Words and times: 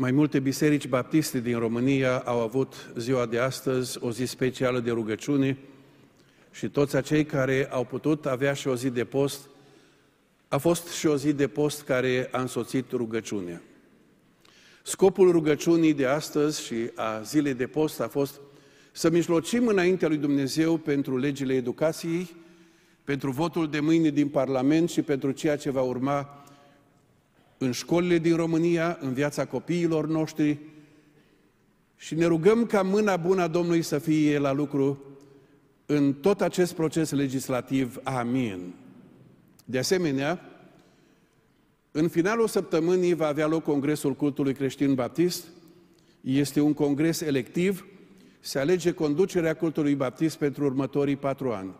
Mai 0.00 0.10
multe 0.10 0.40
biserici 0.40 0.88
baptiste 0.88 1.40
din 1.40 1.58
România 1.58 2.18
au 2.18 2.40
avut 2.40 2.90
ziua 2.96 3.26
de 3.26 3.38
astăzi 3.38 3.98
o 4.00 4.12
zi 4.12 4.24
specială 4.24 4.80
de 4.80 4.90
rugăciune 4.90 5.58
și 6.50 6.68
toți 6.68 6.96
acei 6.96 7.24
care 7.24 7.68
au 7.70 7.84
putut 7.84 8.26
avea 8.26 8.52
și 8.52 8.68
o 8.68 8.74
zi 8.74 8.90
de 8.90 9.04
post, 9.04 9.48
a 10.48 10.58
fost 10.58 10.88
și 10.88 11.06
o 11.06 11.16
zi 11.16 11.32
de 11.32 11.48
post 11.48 11.82
care 11.82 12.28
a 12.32 12.40
însoțit 12.40 12.90
rugăciunea. 12.90 13.62
Scopul 14.82 15.30
rugăciunii 15.30 15.94
de 15.94 16.06
astăzi 16.06 16.64
și 16.64 16.90
a 16.94 17.20
zilei 17.20 17.54
de 17.54 17.66
post 17.66 18.00
a 18.00 18.08
fost 18.08 18.40
să 18.92 19.10
mijlocim 19.10 19.66
înaintea 19.66 20.08
lui 20.08 20.16
Dumnezeu 20.16 20.76
pentru 20.76 21.16
legile 21.16 21.54
educației, 21.54 22.30
pentru 23.04 23.30
votul 23.30 23.68
de 23.68 23.80
mâine 23.80 24.08
din 24.08 24.28
Parlament 24.28 24.90
și 24.90 25.02
pentru 25.02 25.30
ceea 25.30 25.56
ce 25.56 25.70
va 25.70 25.82
urma 25.82 26.44
în 27.58 27.72
școlile 27.72 28.18
din 28.18 28.36
România, 28.36 28.98
în 29.00 29.12
viața 29.12 29.44
copiilor 29.44 30.06
noștri 30.06 30.58
și 31.96 32.14
ne 32.14 32.24
rugăm 32.24 32.66
ca 32.66 32.82
mâna 32.82 33.16
bună 33.16 33.42
a 33.42 33.46
Domnului 33.46 33.82
să 33.82 33.98
fie 33.98 34.38
la 34.38 34.52
lucru 34.52 35.02
în 35.86 36.14
tot 36.14 36.40
acest 36.40 36.74
proces 36.74 37.10
legislativ. 37.10 38.00
Amin. 38.02 38.74
De 39.64 39.78
asemenea, 39.78 40.40
în 41.90 42.08
finalul 42.08 42.48
săptămânii 42.48 43.14
va 43.14 43.26
avea 43.26 43.46
loc 43.46 43.62
Congresul 43.62 44.14
Cultului 44.14 44.54
Creștin 44.54 44.94
Baptist. 44.94 45.44
Este 46.20 46.60
un 46.60 46.72
congres 46.72 47.20
electiv. 47.20 47.86
Se 48.40 48.58
alege 48.58 48.92
conducerea 48.92 49.54
cultului 49.54 49.94
baptist 49.94 50.36
pentru 50.36 50.64
următorii 50.64 51.16
patru 51.16 51.50
ani. 51.50 51.74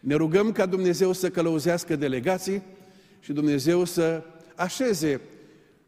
Ne 0.00 0.14
rugăm 0.14 0.52
ca 0.52 0.66
Dumnezeu 0.66 1.12
să 1.12 1.30
călăuzească 1.30 1.96
delegații 1.96 2.62
și 3.20 3.32
Dumnezeu 3.32 3.84
să 3.84 4.22
așeze 4.60 5.20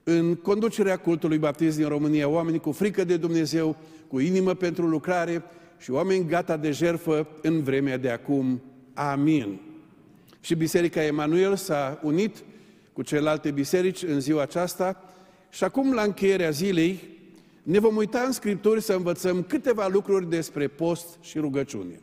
în 0.03 0.35
conducerea 0.35 0.97
cultului 0.97 1.39
baptist 1.39 1.77
din 1.77 1.89
România 1.89 2.29
oameni 2.29 2.61
cu 2.61 2.73
frică 2.73 3.05
de 3.05 3.17
Dumnezeu, 3.17 3.77
cu 4.09 4.19
inimă 4.19 4.55
pentru 4.55 4.87
lucrare 4.87 5.43
și 5.79 5.91
oameni 5.91 6.27
gata 6.27 6.57
de 6.57 6.71
jerfă 6.71 7.29
în 7.43 7.63
vremea 7.63 7.97
de 7.97 8.11
acum. 8.11 8.63
Amin. 8.95 9.61
Și 10.41 10.55
Biserica 10.55 11.03
Emanuel 11.05 11.57
s-a 11.57 12.01
unit 12.03 12.37
cu 12.93 13.03
celelalte 13.03 13.51
biserici 13.51 14.03
în 14.03 14.21
ziua 14.21 14.43
aceasta 14.43 15.15
și 15.51 15.65
acum, 15.65 15.93
la 15.93 16.03
încheierea 16.03 16.51
zilei, 16.51 17.01
ne 17.63 17.79
vom 17.79 17.97
uita 17.97 18.21
în 18.21 18.33
Scripturi 18.33 18.83
să 18.83 18.93
învățăm 18.93 19.43
câteva 19.43 19.87
lucruri 19.87 20.29
despre 20.29 20.69
post 20.69 21.19
și 21.21 21.39
rugăciune. 21.39 22.01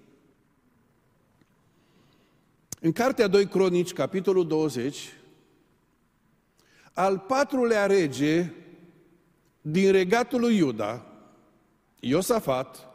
În 2.81 2.92
Cartea 2.92 3.28
2 3.28 3.45
Cronici, 3.45 3.94
capitolul 3.94 4.48
20, 4.48 5.14
al 7.00 7.19
patrulea 7.19 7.86
rege 7.86 8.53
din 9.61 9.92
regatul 9.92 10.39
lui 10.39 10.55
Iuda, 10.55 11.05
Iosafat, 12.00 12.88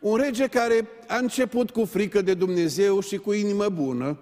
un 0.00 0.16
rege 0.16 0.46
care 0.48 0.88
a 1.08 1.16
început 1.16 1.70
cu 1.70 1.84
frică 1.84 2.22
de 2.22 2.34
Dumnezeu 2.34 3.00
și 3.00 3.16
cu 3.16 3.32
inimă 3.32 3.68
bună, 3.68 4.18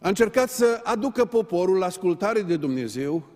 a 0.00 0.08
încercat 0.08 0.50
să 0.50 0.80
aducă 0.84 1.24
poporul 1.24 1.78
la 1.78 1.86
ascultare 1.86 2.42
de 2.42 2.56
Dumnezeu, 2.56 3.26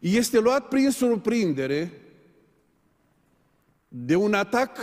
este 0.00 0.38
luat 0.38 0.68
prin 0.68 0.90
surprindere 0.90 2.00
de 3.88 4.14
un 4.14 4.34
atac 4.34 4.78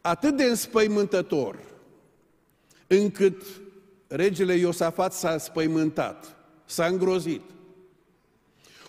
atât 0.00 0.36
de 0.36 0.44
înspăimântător, 0.44 1.58
încât 2.86 3.42
regele 4.06 4.54
Iosafat 4.54 5.12
s-a 5.12 5.38
spăimântat, 5.38 6.36
s-a 6.64 6.86
îngrozit. 6.86 7.42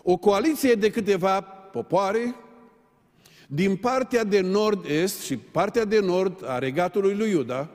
O 0.04 0.18
coaliție 0.18 0.74
de 0.74 0.92
câteva 0.92 1.42
popoare 1.42 2.36
din 3.48 3.76
partea 3.76 4.24
de 4.24 4.40
nord-est 4.40 5.22
și 5.22 5.38
partea 5.38 5.86
de 5.86 6.00
nord 6.00 6.44
a 6.50 6.60
regatului 6.60 7.16
lui 7.16 7.30
Iuda 7.30 7.70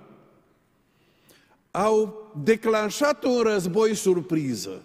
au 1.71 2.31
declanșat 2.45 3.25
un 3.25 3.41
război 3.41 3.95
surpriză. 3.95 4.83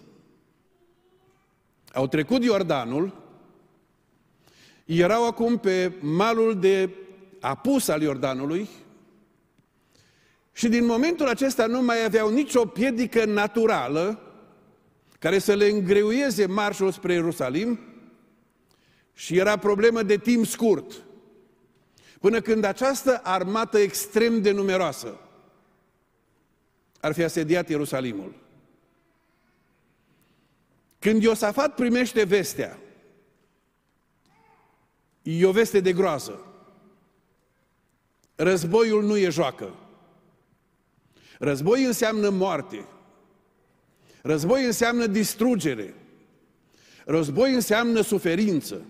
Au 1.92 2.06
trecut 2.06 2.44
Iordanul, 2.44 3.14
erau 4.84 5.26
acum 5.26 5.58
pe 5.58 5.92
malul 6.00 6.60
de 6.60 6.90
apus 7.40 7.88
al 7.88 8.02
Iordanului, 8.02 8.68
și 10.58 10.68
din 10.68 10.84
momentul 10.84 11.28
acesta 11.28 11.66
nu 11.66 11.82
mai 11.82 12.04
aveau 12.04 12.30
nicio 12.30 12.66
piedică 12.66 13.24
naturală 13.24 14.20
care 15.18 15.38
să 15.38 15.54
le 15.54 15.66
îngreuieze 15.66 16.46
marșul 16.46 16.92
spre 16.92 17.12
Ierusalim 17.12 17.80
și 19.12 19.36
era 19.36 19.56
problemă 19.56 20.02
de 20.02 20.16
timp 20.16 20.46
scurt. 20.46 21.02
Până 22.20 22.40
când 22.40 22.64
această 22.64 23.20
armată 23.22 23.78
extrem 23.78 24.42
de 24.42 24.50
numeroasă 24.50 25.20
ar 27.00 27.12
fi 27.12 27.22
asediat 27.22 27.68
Ierusalimul. 27.68 28.34
Când 30.98 31.22
Iosafat 31.22 31.74
primește 31.74 32.24
vestea, 32.24 32.78
e 35.22 35.46
o 35.46 35.52
veste 35.52 35.80
de 35.80 35.92
groază. 35.92 36.46
Războiul 38.34 39.02
nu 39.02 39.16
e 39.16 39.28
joacă. 39.28 39.74
Război 41.38 41.84
înseamnă 41.84 42.28
moarte. 42.28 42.86
Război 44.22 44.64
înseamnă 44.64 45.06
distrugere. 45.06 45.94
Război 47.04 47.54
înseamnă 47.54 48.00
suferință. 48.00 48.82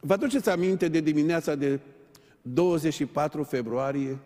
Vă 0.00 0.12
aduceți 0.12 0.48
aminte 0.48 0.88
de 0.88 1.00
dimineața 1.00 1.54
de 1.54 1.80
24 2.42 3.42
februarie, 3.42 4.18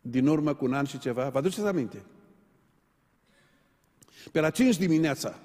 din 0.00 0.26
urmă 0.26 0.54
cu 0.54 0.64
un 0.64 0.74
an 0.74 0.84
și 0.84 0.98
ceva? 0.98 1.28
Vă 1.28 1.38
aduceți 1.38 1.66
aminte? 1.66 2.04
Pe 4.32 4.40
la 4.40 4.50
5 4.50 4.76
dimineața, 4.76 5.38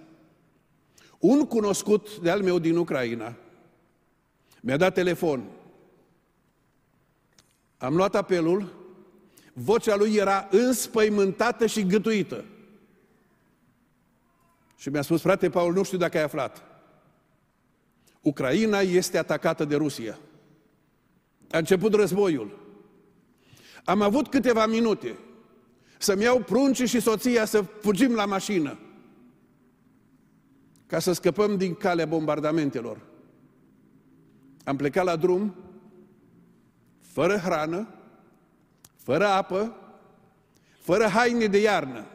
un 1.19 1.45
cunoscut 1.45 2.17
de-al 2.17 2.41
meu 2.41 2.59
din 2.59 2.77
Ucraina 2.77 3.35
mi-a 4.61 4.77
dat 4.77 4.93
telefon. 4.93 5.49
Am 7.77 7.95
luat 7.95 8.15
apelul 8.15 8.78
vocea 9.61 9.95
lui 9.95 10.15
era 10.15 10.47
înspăimântată 10.51 11.65
și 11.65 11.85
gâtuită. 11.85 12.45
Și 14.75 14.89
mi-a 14.89 15.01
spus, 15.01 15.21
frate 15.21 15.49
Paul, 15.49 15.73
nu 15.73 15.83
știu 15.83 15.97
dacă 15.97 16.17
ai 16.17 16.23
aflat. 16.23 16.63
Ucraina 18.21 18.79
este 18.79 19.17
atacată 19.17 19.65
de 19.65 19.75
Rusia. 19.75 20.19
A 21.51 21.57
început 21.57 21.93
războiul. 21.93 22.59
Am 23.83 24.01
avut 24.01 24.27
câteva 24.27 24.65
minute 24.65 25.17
să-mi 25.97 26.23
iau 26.23 26.39
pruncii 26.39 26.87
și 26.87 26.99
soția 26.99 27.45
să 27.45 27.61
fugim 27.61 28.13
la 28.13 28.25
mașină 28.25 28.79
ca 30.85 30.99
să 30.99 31.11
scăpăm 31.11 31.57
din 31.57 31.75
calea 31.75 32.05
bombardamentelor. 32.05 33.01
Am 34.63 34.75
plecat 34.75 35.05
la 35.05 35.15
drum, 35.15 35.55
fără 36.99 37.37
hrană, 37.37 37.98
fără 39.09 39.25
apă, 39.25 39.75
fără 40.79 41.07
haine 41.07 41.45
de 41.45 41.57
iarnă. 41.57 42.05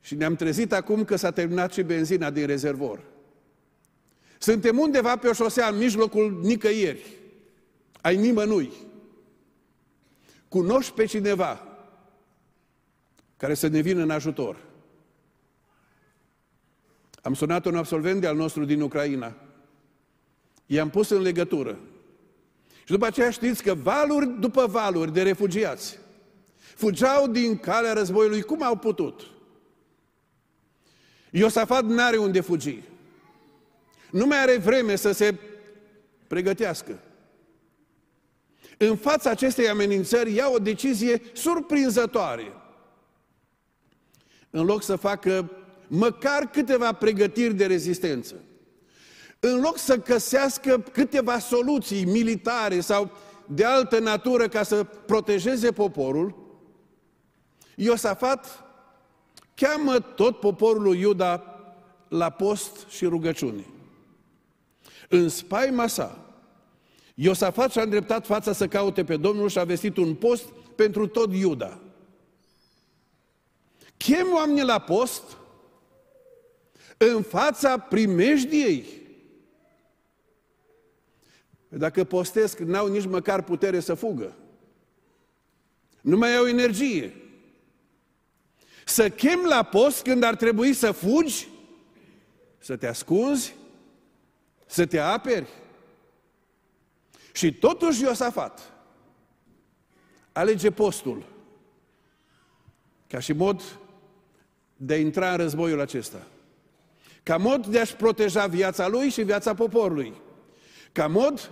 Și 0.00 0.14
ne-am 0.14 0.34
trezit 0.36 0.72
acum 0.72 1.04
că 1.04 1.16
s-a 1.16 1.30
terminat 1.30 1.72
și 1.72 1.82
benzina 1.82 2.30
din 2.30 2.46
rezervor. 2.46 3.02
Suntem 4.38 4.78
undeva 4.78 5.16
pe 5.16 5.28
o 5.28 5.32
șosea 5.32 5.68
în 5.68 5.76
mijlocul 5.76 6.40
nicăieri, 6.42 7.18
ai 8.00 8.16
nimănui. 8.16 8.72
Cunoști 10.48 10.92
pe 10.92 11.04
cineva 11.04 11.78
care 13.36 13.54
să 13.54 13.66
ne 13.66 13.80
vină 13.80 14.02
în 14.02 14.10
ajutor. 14.10 14.56
Am 17.22 17.34
sunat 17.34 17.64
un 17.64 17.76
absolvent 17.76 18.20
de 18.20 18.26
al 18.26 18.36
nostru 18.36 18.64
din 18.64 18.80
Ucraina. 18.80 19.34
I-am 20.66 20.90
pus 20.90 21.08
în 21.08 21.22
legătură. 21.22 21.78
Și 22.84 22.92
după 22.92 23.06
aceea 23.06 23.30
știți 23.30 23.62
că 23.62 23.74
valuri 23.74 24.40
după 24.40 24.66
valuri 24.66 25.12
de 25.12 25.22
refugiați 25.22 25.98
fugeau 26.74 27.28
din 27.28 27.58
calea 27.58 27.92
războiului 27.92 28.42
cum 28.42 28.62
au 28.62 28.76
putut. 28.76 29.20
Iosafat 31.30 31.84
n-are 31.84 32.16
unde 32.16 32.40
fugi. 32.40 32.82
Nu 34.10 34.26
mai 34.26 34.38
are 34.38 34.56
vreme 34.56 34.96
să 34.96 35.12
se 35.12 35.34
pregătească. 36.26 36.98
În 38.76 38.96
fața 38.96 39.30
acestei 39.30 39.68
amenințări 39.68 40.34
ia 40.34 40.48
o 40.50 40.58
decizie 40.58 41.22
surprinzătoare. 41.32 42.52
În 44.50 44.64
loc 44.64 44.82
să 44.82 44.96
facă 44.96 45.50
măcar 45.86 46.50
câteva 46.50 46.92
pregătiri 46.92 47.54
de 47.54 47.66
rezistență 47.66 48.34
în 49.46 49.60
loc 49.60 49.78
să 49.78 50.02
găsească 50.02 50.84
câteva 50.92 51.38
soluții 51.38 52.04
militare 52.04 52.80
sau 52.80 53.10
de 53.46 53.64
altă 53.64 53.98
natură 53.98 54.48
ca 54.48 54.62
să 54.62 54.84
protejeze 54.84 55.72
poporul, 55.72 56.34
Iosafat 57.76 58.64
cheamă 59.54 59.98
tot 59.98 60.40
poporul 60.40 60.82
lui 60.82 61.00
Iuda 61.00 61.44
la 62.08 62.30
post 62.30 62.86
și 62.88 63.04
rugăciune. 63.04 63.64
În 65.08 65.28
spaima 65.28 65.86
sa, 65.86 66.18
Iosafat 67.14 67.72
și-a 67.72 67.82
îndreptat 67.82 68.26
fața 68.26 68.52
să 68.52 68.68
caute 68.68 69.04
pe 69.04 69.16
Domnul 69.16 69.48
și 69.48 69.58
a 69.58 69.64
vestit 69.64 69.96
un 69.96 70.14
post 70.14 70.44
pentru 70.74 71.06
tot 71.06 71.34
Iuda. 71.34 71.78
Chem 73.96 74.26
oamenii 74.34 74.64
la 74.64 74.78
post 74.78 75.22
în 76.96 77.22
fața 77.22 77.78
primejdiei. 77.78 79.02
Dacă 81.76 82.04
postesc, 82.04 82.58
n-au 82.58 82.86
nici 82.86 83.06
măcar 83.06 83.42
putere 83.42 83.80
să 83.80 83.94
fugă. 83.94 84.34
Nu 86.00 86.16
mai 86.16 86.36
au 86.36 86.46
energie. 86.46 87.14
Să 88.84 89.10
chem 89.10 89.44
la 89.48 89.62
post 89.62 90.02
când 90.02 90.22
ar 90.22 90.36
trebui 90.36 90.72
să 90.72 90.90
fugi, 90.90 91.48
să 92.58 92.76
te 92.76 92.86
ascunzi, 92.86 93.54
să 94.66 94.86
te 94.86 94.98
aperi. 94.98 95.48
Și 97.32 97.54
totuși 97.54 98.02
Iosafat 98.02 98.72
alege 100.32 100.70
postul 100.70 101.26
ca 103.08 103.18
și 103.18 103.32
mod 103.32 103.62
de 104.76 104.94
a 104.94 104.98
intra 104.98 105.30
în 105.30 105.36
războiul 105.36 105.80
acesta. 105.80 106.26
Ca 107.22 107.36
mod 107.36 107.66
de 107.66 107.80
a-și 107.80 107.96
proteja 107.96 108.46
viața 108.46 108.88
lui 108.88 109.08
și 109.08 109.22
viața 109.22 109.54
poporului. 109.54 110.14
Ca 110.92 111.06
mod 111.06 111.50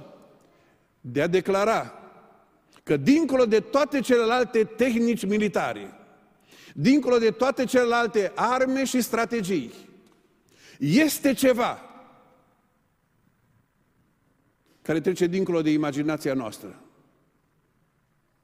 de 1.04 1.22
a 1.22 1.26
declara 1.26 1.93
că 2.82 2.96
dincolo 2.96 3.46
de 3.46 3.60
toate 3.60 4.00
celelalte 4.00 4.64
tehnici 4.64 5.26
militare, 5.26 5.93
dincolo 6.75 7.19
de 7.19 7.31
toate 7.31 7.64
celelalte 7.64 8.32
arme 8.34 8.84
și 8.84 9.00
strategii, 9.00 9.72
este 10.78 11.32
ceva 11.32 11.93
care 14.82 15.00
trece 15.00 15.26
dincolo 15.26 15.62
de 15.62 15.70
imaginația 15.70 16.34
noastră. 16.34 16.82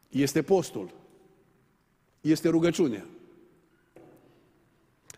Este 0.09 0.43
postul. 0.43 0.95
Este 2.21 2.49
rugăciunea. 2.49 3.07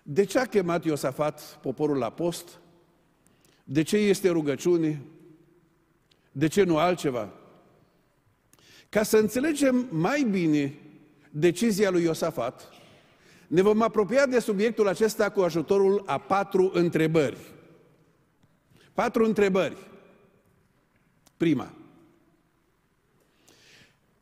De 0.03 0.25
ce 0.25 0.39
a 0.39 0.47
chemat 0.47 0.85
Iosafat 0.85 1.59
poporul 1.63 1.97
la 1.97 2.11
post? 2.11 2.61
De 3.65 3.83
ce 3.83 3.97
este 3.97 4.29
rugăciune? 4.29 5.03
De 6.32 6.47
ce 6.47 6.62
nu 6.62 6.77
altceva? 6.77 7.32
Ca 8.88 9.03
să 9.03 9.17
înțelegem 9.17 9.87
mai 9.91 10.23
bine 10.31 10.79
decizia 11.31 11.91
lui 11.91 12.03
Iosafat, 12.03 12.69
ne 13.47 13.62
vom 13.62 13.82
apropia 13.82 14.27
de 14.27 14.38
subiectul 14.38 14.88
acesta 14.88 15.31
cu 15.31 15.41
ajutorul 15.41 16.03
a 16.06 16.19
patru 16.19 16.71
întrebări. 16.75 17.38
Patru 18.93 19.25
întrebări. 19.25 19.77
Prima. 21.37 21.75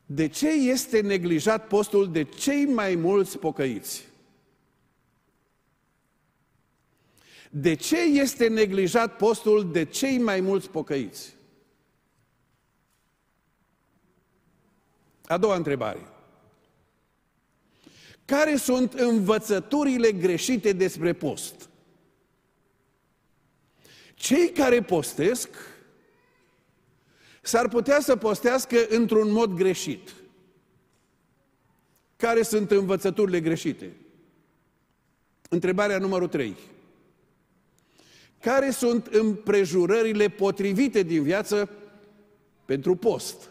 De 0.07 0.29
ce 0.29 0.49
este 0.49 1.01
neglijat 1.01 1.67
postul 1.67 2.11
de 2.11 2.23
cei 2.23 2.65
mai 2.65 2.95
mulți 2.95 3.39
pocăiți? 3.39 4.09
De 7.51 7.75
ce 7.75 8.01
este 8.01 8.49
neglijat 8.49 9.17
postul 9.17 9.71
de 9.73 9.85
cei 9.85 10.19
mai 10.19 10.41
mulți 10.41 10.71
pocăiți? 10.71 11.38
A 15.29 15.37
doua 15.39 15.57
întrebare. 15.57 16.09
Care 18.25 18.57
sunt 18.57 18.93
învățăturile 18.93 20.13
greșite 20.13 20.73
despre 20.73 21.13
post? 21.13 21.69
Cei 24.15 24.51
care 24.51 24.83
postesc 24.83 25.49
s-ar 27.43 27.69
putea 27.69 28.01
să 28.01 28.17
postească 28.17 28.87
într-un 28.89 29.31
mod 29.31 29.53
greșit. 29.53 30.15
Care 32.17 32.43
sunt 32.43 32.71
învățăturile 32.71 33.41
greșite? 33.41 33.93
Întrebarea 35.49 35.99
numărul 35.99 36.29
3. 36.29 36.57
Care 38.41 38.71
sunt 38.71 39.07
împrejurările 39.07 40.29
potrivite 40.29 41.03
din 41.03 41.23
viață 41.23 41.71
pentru 42.65 42.97
post? 42.97 43.49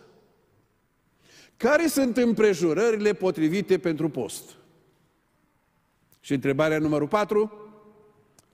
Care 1.57 1.87
sunt 1.87 2.17
împrejurările 2.17 3.13
potrivite 3.13 3.77
pentru 3.77 4.09
post? 4.09 4.43
Și 6.19 6.33
întrebarea 6.33 6.79
numărul 6.79 7.07
4. 7.07 7.69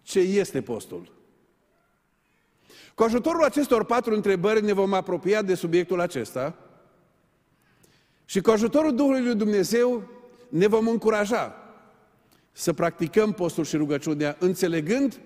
Ce 0.02 0.20
este 0.20 0.62
postul? 0.62 1.12
Cu 2.96 3.04
ajutorul 3.04 3.44
acestor 3.44 3.86
patru 3.86 4.14
întrebări 4.14 4.64
ne 4.64 4.74
vom 4.74 4.94
apropia 4.94 5.42
de 5.42 5.56
subiectul 5.56 6.00
acesta 6.00 6.56
și 8.26 8.42
cu 8.42 8.52
ajutorul 8.52 8.96
Duhului 8.96 9.24
Lui 9.24 9.36
Dumnezeu 9.36 10.04
ne 10.50 10.68
vom 10.68 10.88
încuraja 10.88 11.56
să 12.52 12.74
practicăm 12.74 13.32
postul 13.32 13.64
și 13.64 13.76
rugăciunea, 13.76 14.36
înțelegând 14.40 15.20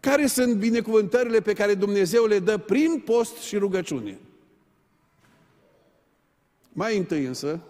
care 0.00 0.26
sunt 0.26 0.54
binecuvântările 0.54 1.40
pe 1.40 1.52
care 1.52 1.74
Dumnezeu 1.74 2.24
le 2.24 2.38
dă 2.38 2.56
prin 2.58 3.02
post 3.04 3.36
și 3.36 3.56
rugăciune. 3.56 4.18
Mai 6.76 6.96
întâi 6.96 7.24
însă, 7.24 7.60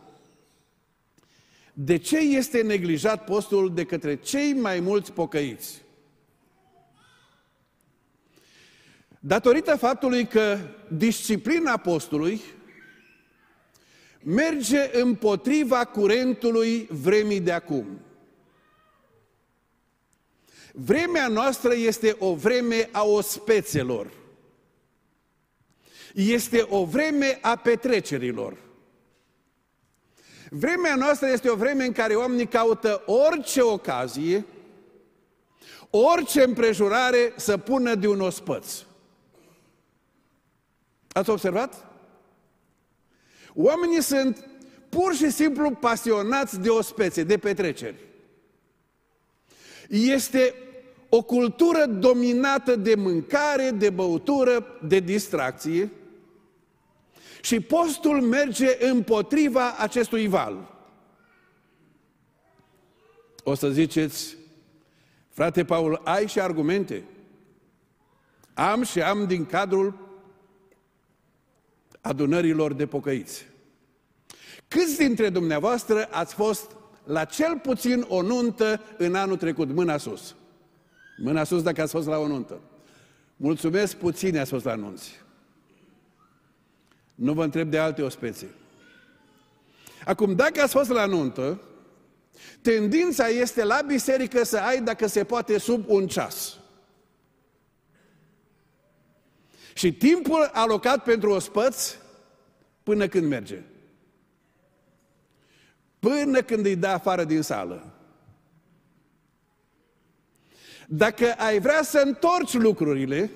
de 1.73 1.97
ce 1.97 2.19
este 2.19 2.63
neglijat 2.63 3.25
postul 3.25 3.75
de 3.75 3.85
către 3.85 4.17
cei 4.17 4.53
mai 4.53 4.81
mulți 4.81 5.13
pocăiți? 5.13 5.83
Datorită 9.21 9.77
faptului 9.77 10.27
că 10.27 10.59
disciplina 10.89 11.77
postului 11.77 12.41
merge 14.23 15.01
împotriva 15.01 15.85
curentului 15.85 16.87
vremii 16.91 17.41
de 17.41 17.53
acum. 17.53 18.01
Vremea 20.73 21.29
noastră 21.29 21.75
este 21.75 22.17
o 22.19 22.35
vreme 22.35 22.89
a 22.93 23.05
ospețelor. 23.05 24.13
Este 26.15 26.67
o 26.69 26.85
vreme 26.85 27.39
a 27.43 27.57
petrecerilor. 27.57 28.66
Vremea 30.51 30.95
noastră 30.95 31.29
este 31.29 31.51
o 31.51 31.55
vreme 31.55 31.85
în 31.85 31.93
care 31.93 32.15
oamenii 32.15 32.47
caută 32.47 33.03
orice 33.07 33.61
ocazie, 33.61 34.45
orice 35.91 36.43
împrejurare 36.43 37.33
să 37.37 37.57
pună 37.57 37.95
de 37.95 38.09
un 38.09 38.21
ospăț. 38.21 38.83
Ați 41.13 41.31
observat? 41.31 41.85
Oamenii 43.55 44.03
sunt 44.03 44.49
pur 44.89 45.15
și 45.15 45.31
simplu 45.31 45.71
pasionați 45.71 46.61
de 46.61 46.69
ospețe, 46.69 47.23
de 47.23 47.39
petreceri. 47.39 47.97
Este 49.89 50.55
o 51.09 51.23
cultură 51.23 51.87
dominată 51.87 52.77
de 52.77 52.95
mâncare, 52.95 53.71
de 53.71 53.91
băutură, 53.91 54.79
de 54.83 54.99
distracție 54.99 55.91
și 57.47 57.61
postul 57.61 58.23
merge 58.23 58.87
împotriva 58.91 59.77
acestui 59.79 60.29
val. 60.29 60.75
O 63.43 63.55
să 63.55 63.71
ziceți, 63.71 64.37
frate 65.31 65.65
Paul, 65.65 66.01
ai 66.05 66.27
și 66.27 66.41
argumente? 66.41 67.05
Am 68.55 68.83
și 68.83 69.03
am 69.03 69.27
din 69.27 69.45
cadrul 69.45 70.19
adunărilor 72.01 72.73
de 72.73 72.87
pocăiți. 72.87 73.47
Câți 74.69 74.99
dintre 74.99 75.29
dumneavoastră 75.29 76.09
ați 76.11 76.35
fost 76.35 76.77
la 77.05 77.25
cel 77.25 77.59
puțin 77.59 78.05
o 78.09 78.23
nuntă 78.23 78.81
în 78.97 79.15
anul 79.15 79.37
trecut? 79.37 79.69
Mâna 79.73 79.97
sus. 79.97 80.35
Mâna 81.17 81.45
sus 81.45 81.63
dacă 81.63 81.83
ați 81.83 81.93
fost 81.93 82.07
la 82.07 82.19
o 82.19 82.27
nuntă. 82.27 82.61
Mulțumesc, 83.37 83.97
puțini 83.97 84.39
ați 84.39 84.51
fost 84.51 84.65
la 84.65 84.75
nunți. 84.75 85.25
Nu 87.17 87.33
vă 87.33 87.45
întreb 87.45 87.71
de 87.71 87.79
alte 87.79 88.03
ospețe. 88.03 88.47
Acum, 90.05 90.35
dacă 90.35 90.63
ați 90.63 90.73
fost 90.73 90.91
la 90.91 91.07
nuntă, 91.07 91.61
tendința 92.63 93.27
este 93.27 93.65
la 93.65 93.81
biserică 93.87 94.45
să 94.45 94.59
ai, 94.59 94.83
dacă 94.83 95.07
se 95.07 95.25
poate, 95.25 95.59
sub 95.59 95.89
un 95.89 96.07
ceas. 96.07 96.59
Și 99.75 99.93
timpul 99.93 100.51
alocat 100.53 101.03
pentru 101.03 101.31
ospăți, 101.31 101.99
până 102.83 103.09
când 103.09 103.27
merge. 103.27 103.63
Până 105.99 106.43
când 106.43 106.67
îi 106.67 106.77
dă 106.77 106.87
afară 106.87 107.25
din 107.25 107.43
sală. 107.43 107.93
Dacă 110.89 111.33
ai 111.33 111.61
vrea 111.61 111.83
să 111.83 112.03
întorci 112.05 112.53
lucrurile, 112.53 113.31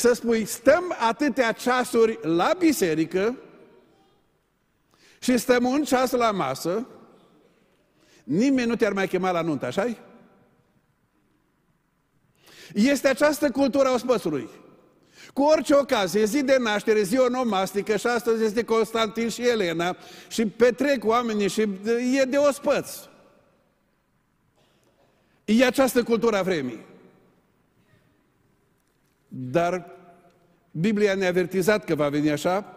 să 0.00 0.12
spui, 0.12 0.44
stăm 0.44 0.96
atâtea 0.98 1.52
ceasuri 1.52 2.18
la 2.22 2.52
biserică 2.58 3.36
și 5.18 5.38
stăm 5.38 5.64
un 5.64 5.84
ceas 5.84 6.10
la 6.10 6.30
masă, 6.30 6.86
nimeni 8.24 8.68
nu 8.68 8.76
te-ar 8.76 8.92
mai 8.92 9.08
chema 9.08 9.30
la 9.30 9.40
nuntă, 9.40 9.66
așa 9.66 9.86
-i? 9.88 9.96
Este 12.74 13.08
această 13.08 13.50
cultură 13.50 13.88
a 13.88 13.92
ospățului. 13.92 14.48
Cu 15.32 15.42
orice 15.42 15.74
ocazie, 15.74 16.24
zi 16.24 16.42
de 16.42 16.56
naștere, 16.58 17.02
zi 17.02 17.18
onomastică 17.18 17.96
și 17.96 18.06
astăzi 18.06 18.44
este 18.44 18.64
Constantin 18.64 19.28
și 19.28 19.48
Elena 19.48 19.96
și 20.28 20.46
petrec 20.46 21.04
oamenii 21.04 21.48
și 21.48 21.60
e 22.20 22.24
de 22.24 22.36
ospăț. 22.36 22.90
E 25.44 25.64
această 25.64 26.02
cultură 26.02 26.36
a 26.36 26.42
vremii. 26.42 26.89
Dar 29.32 29.86
Biblia 30.70 31.14
ne-a 31.14 31.28
avertizat 31.28 31.84
că 31.84 31.94
va 31.94 32.08
veni 32.08 32.30
așa 32.30 32.74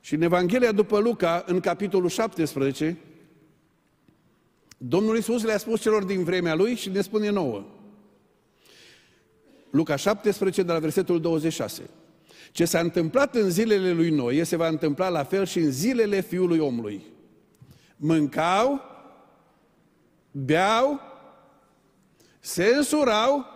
și 0.00 0.14
în 0.14 0.22
Evanghelia 0.22 0.72
după 0.72 0.98
Luca, 0.98 1.44
în 1.46 1.60
capitolul 1.60 2.08
17, 2.08 2.98
Domnul 4.78 5.16
Iisus 5.16 5.44
le-a 5.44 5.58
spus 5.58 5.80
celor 5.80 6.04
din 6.04 6.24
vremea 6.24 6.54
Lui 6.54 6.74
și 6.74 6.90
ne 6.90 7.00
spune 7.00 7.30
nouă. 7.30 7.64
Luca 9.70 9.96
17, 9.96 10.62
de 10.62 10.72
la 10.72 10.78
versetul 10.78 11.20
26. 11.20 11.90
Ce 12.52 12.64
s-a 12.64 12.80
întâmplat 12.80 13.34
în 13.34 13.50
zilele 13.50 13.92
lui 13.92 14.10
Noe, 14.10 14.42
se 14.42 14.56
va 14.56 14.68
întâmpla 14.68 15.08
la 15.08 15.24
fel 15.24 15.46
și 15.46 15.58
în 15.58 15.70
zilele 15.70 16.20
Fiului 16.20 16.58
Omului. 16.58 17.02
Mâncau, 17.96 18.80
beau, 20.30 21.00
se 22.40 22.72
însurau, 22.76 23.46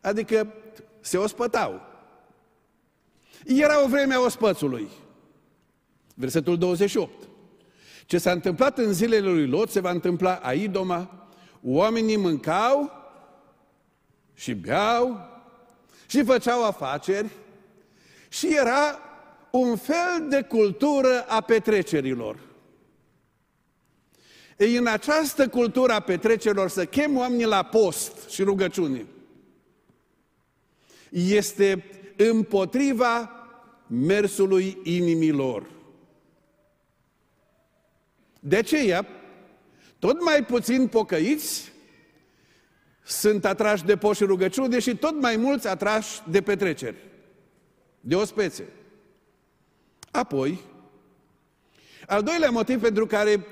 adică 0.00 0.54
se 1.00 1.16
ospătau. 1.16 1.80
Era 3.44 3.84
o 3.84 3.88
vreme 3.88 4.14
a 4.14 4.20
ospățului. 4.20 4.88
Versetul 6.14 6.58
28. 6.58 7.28
Ce 8.06 8.18
s-a 8.18 8.30
întâmplat 8.30 8.78
în 8.78 8.92
zilele 8.92 9.28
lui 9.28 9.46
Lot 9.46 9.70
se 9.70 9.80
va 9.80 9.90
întâmpla 9.90 10.34
a 10.34 10.52
Idoma. 10.52 11.28
Oamenii 11.62 12.16
mâncau 12.16 12.92
și 14.34 14.54
beau 14.54 15.28
și 16.06 16.24
făceau 16.24 16.64
afaceri 16.64 17.28
și 18.28 18.56
era 18.56 18.98
un 19.50 19.76
fel 19.76 20.26
de 20.28 20.42
cultură 20.42 21.24
a 21.28 21.40
petrecerilor. 21.40 22.38
Ei, 24.56 24.76
în 24.76 24.86
această 24.86 25.48
cultură 25.48 25.92
a 25.92 26.00
petrecerilor 26.00 26.68
să 26.68 26.84
chem 26.84 27.16
oamenii 27.16 27.44
la 27.44 27.62
post 27.62 28.28
și 28.28 28.42
rugăciune 28.42 29.06
este 31.10 31.84
împotriva 32.16 33.30
mersului 33.86 34.78
inimilor. 34.82 35.70
De 38.40 38.56
aceea, 38.56 39.06
tot 39.98 40.24
mai 40.24 40.44
puțin 40.44 40.86
pocăiți 40.86 41.72
sunt 43.02 43.44
atrași 43.44 43.84
de 43.84 43.96
poși 43.96 44.24
rugăciune 44.24 44.78
și 44.78 44.96
tot 44.96 45.20
mai 45.20 45.36
mulți 45.36 45.68
atrași 45.68 46.20
de 46.30 46.42
petreceri, 46.42 46.96
de 48.00 48.14
o 48.14 48.24
spețe. 48.24 48.64
Apoi, 50.10 50.60
al 52.06 52.22
doilea 52.22 52.50
motiv 52.50 52.80
pentru 52.80 53.06
care 53.06 53.46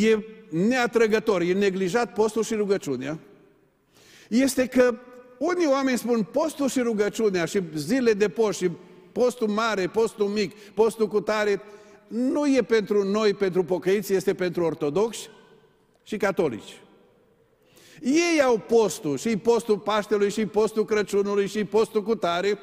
e 0.00 0.18
neatrăgător, 0.50 1.40
e 1.40 1.52
neglijat 1.52 2.12
postul 2.12 2.42
și 2.42 2.54
rugăciunea, 2.54 3.18
este 4.28 4.66
că 4.66 4.94
unii 5.38 5.66
oameni 5.66 5.98
spun 5.98 6.22
postul 6.22 6.68
și 6.68 6.80
rugăciunea 6.80 7.44
și 7.44 7.62
zile 7.74 8.12
de 8.12 8.28
post 8.28 8.58
și 8.58 8.70
postul 9.12 9.48
mare, 9.48 9.86
postul 9.86 10.26
mic, 10.26 10.54
postul 10.58 11.08
cu 11.08 11.20
tare, 11.20 11.60
nu 12.08 12.46
e 12.46 12.62
pentru 12.62 13.04
noi, 13.04 13.34
pentru 13.34 13.64
pocăiți, 13.64 14.12
este 14.12 14.34
pentru 14.34 14.64
ortodoxi 14.64 15.28
și 16.02 16.16
catolici. 16.16 16.80
Ei 18.02 18.42
au 18.44 18.58
postul, 18.58 19.18
și 19.18 19.36
postul 19.36 19.78
Paștelui, 19.78 20.30
și 20.30 20.46
postul 20.46 20.84
Crăciunului, 20.84 21.46
și 21.46 21.64
postul 21.64 22.02
cu 22.02 22.14
tare, 22.14 22.58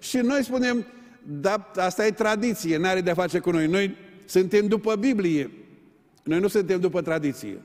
și 0.00 0.16
noi 0.16 0.44
spunem, 0.44 0.86
da, 1.22 1.70
asta 1.74 2.06
e 2.06 2.10
tradiție, 2.10 2.76
nu 2.76 2.86
are 2.86 3.00
de-a 3.00 3.14
face 3.14 3.38
cu 3.38 3.50
noi. 3.50 3.66
Noi 3.66 3.96
suntem 4.24 4.66
după 4.66 4.94
Biblie, 4.94 5.50
noi 6.22 6.38
nu 6.38 6.48
suntem 6.48 6.80
după 6.80 7.02
tradiție. 7.02 7.62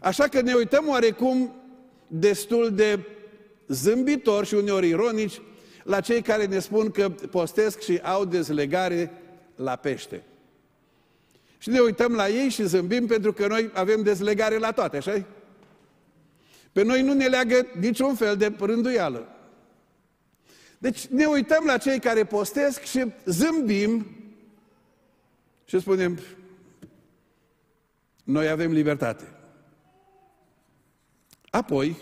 Așa 0.00 0.24
că 0.24 0.40
ne 0.40 0.54
uităm 0.54 0.88
oarecum 0.88 1.54
destul 2.06 2.70
de 2.74 2.98
zâmbitor 3.68 4.46
și 4.46 4.54
uneori 4.54 4.88
ironici 4.88 5.40
la 5.84 6.00
cei 6.00 6.22
care 6.22 6.46
ne 6.46 6.58
spun 6.58 6.90
că 6.90 7.10
postesc 7.10 7.80
și 7.80 7.98
au 8.02 8.24
dezlegare 8.24 9.10
la 9.56 9.76
pește. 9.76 10.22
Și 11.58 11.68
ne 11.68 11.78
uităm 11.78 12.12
la 12.12 12.28
ei 12.28 12.48
și 12.48 12.66
zâmbim 12.66 13.06
pentru 13.06 13.32
că 13.32 13.46
noi 13.46 13.70
avem 13.74 14.02
dezlegare 14.02 14.58
la 14.58 14.72
toate, 14.72 14.96
așa 14.96 15.24
Pe 16.72 16.82
noi 16.82 17.02
nu 17.02 17.12
ne 17.12 17.26
leagă 17.26 17.66
niciun 17.78 18.14
fel 18.14 18.36
de 18.36 18.54
rânduială. 18.58 19.28
Deci 20.78 21.06
ne 21.06 21.24
uităm 21.24 21.64
la 21.64 21.78
cei 21.78 21.98
care 21.98 22.24
postesc 22.24 22.82
și 22.82 23.12
zâmbim 23.24 24.06
și 25.64 25.80
spunem, 25.80 26.18
noi 28.24 28.48
avem 28.48 28.72
libertate. 28.72 29.24
Apoi, 31.50 31.96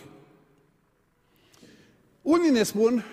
unii 2.27 2.51
ne 2.51 2.63
spun, 2.63 3.05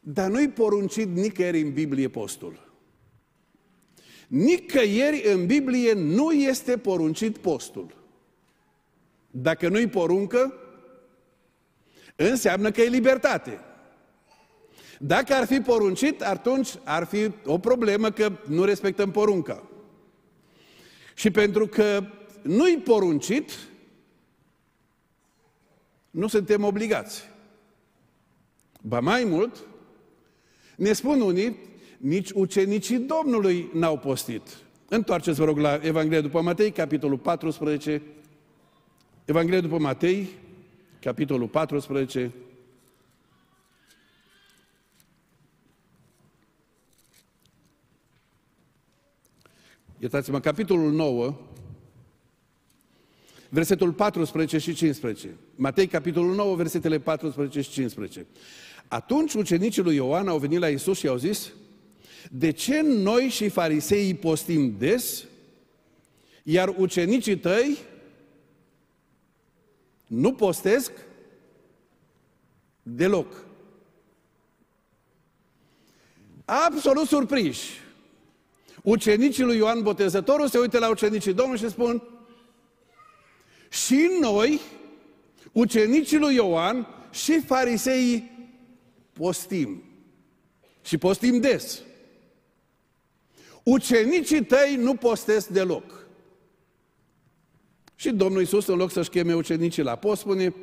dar 0.00 0.30
nu-i 0.30 0.48
poruncit 0.48 1.08
nicăieri 1.08 1.60
în 1.60 1.72
Biblie 1.72 2.08
postul. 2.08 2.72
Nicăieri 4.28 5.32
în 5.32 5.46
Biblie 5.46 5.92
nu 5.92 6.32
este 6.32 6.78
poruncit 6.78 7.38
postul. 7.38 7.96
Dacă 9.30 9.68
nu-i 9.68 9.86
poruncă, 9.86 10.54
înseamnă 12.16 12.70
că 12.70 12.80
e 12.80 12.88
libertate. 12.88 13.60
Dacă 14.98 15.34
ar 15.34 15.46
fi 15.46 15.60
poruncit, 15.60 16.22
atunci 16.22 16.68
ar 16.84 17.06
fi 17.06 17.30
o 17.44 17.58
problemă 17.58 18.10
că 18.10 18.32
nu 18.46 18.64
respectăm 18.64 19.10
porunca. 19.10 19.68
Și 21.14 21.30
pentru 21.30 21.66
că 21.66 22.04
nu-i 22.42 22.78
poruncit, 22.78 23.50
nu 26.10 26.26
suntem 26.26 26.64
obligați. 26.64 27.22
Ba 28.82 29.00
mai 29.00 29.24
mult, 29.24 29.64
ne 30.76 30.92
spun 30.92 31.20
unii, 31.20 31.56
nici 31.98 32.30
ucenicii 32.30 32.98
Domnului 32.98 33.70
n-au 33.72 33.98
postit. 33.98 34.42
Întoarceți, 34.88 35.38
vă 35.38 35.44
rog, 35.44 35.58
la 35.58 35.80
Evanghelia 35.82 36.20
după 36.20 36.40
Matei, 36.40 36.70
capitolul 36.70 37.18
14. 37.18 38.02
Evanghelia 39.24 39.60
după 39.60 39.78
Matei, 39.78 40.28
capitolul 41.00 41.48
14. 41.48 42.32
Iertați-mă, 49.98 50.40
capitolul 50.40 50.92
9, 50.92 51.34
versetul 53.48 53.92
14 53.92 54.58
și 54.58 54.74
15. 54.74 55.36
Matei, 55.62 55.86
capitolul 55.86 56.34
9, 56.34 56.56
versetele 56.56 56.98
14 56.98 57.60
și 57.60 57.70
15. 57.70 58.26
Atunci 58.88 59.34
ucenicii 59.34 59.82
lui 59.82 59.94
Ioan 59.94 60.28
au 60.28 60.38
venit 60.38 60.58
la 60.58 60.68
Isus 60.68 60.98
și 60.98 61.06
au 61.06 61.16
zis, 61.16 61.52
de 62.30 62.50
ce 62.50 62.80
noi 62.80 63.28
și 63.28 63.48
fariseii 63.48 64.14
postim 64.14 64.74
des, 64.78 65.24
iar 66.42 66.74
ucenicii 66.76 67.36
tăi 67.36 67.78
nu 70.06 70.32
postesc 70.32 70.92
deloc? 72.82 73.44
Absolut 76.44 77.06
surprinși. 77.06 77.70
Ucenicii 78.82 79.44
lui 79.44 79.56
Ioan 79.56 79.82
Botezătorul 79.82 80.48
se 80.48 80.58
uită 80.58 80.78
la 80.78 80.90
ucenicii 80.90 81.32
Domnului 81.34 81.60
și 81.60 81.70
spun 81.70 82.02
și 83.68 84.10
noi, 84.20 84.60
ucenicii 85.52 86.18
lui 86.18 86.34
Ioan 86.34 86.86
și 87.10 87.40
fariseii 87.40 88.30
postim. 89.12 89.82
Și 90.82 90.98
postim 90.98 91.40
des. 91.40 91.82
Ucenicii 93.62 94.44
tăi 94.44 94.76
nu 94.78 94.94
postesc 94.94 95.48
deloc. 95.48 96.06
Și 97.94 98.10
Domnul 98.10 98.40
Iisus, 98.40 98.66
în 98.66 98.76
loc 98.76 98.90
să-și 98.90 99.10
cheme 99.10 99.34
ucenicii 99.34 99.82
la 99.82 99.96
post, 99.96 100.20
spune, 100.20 100.54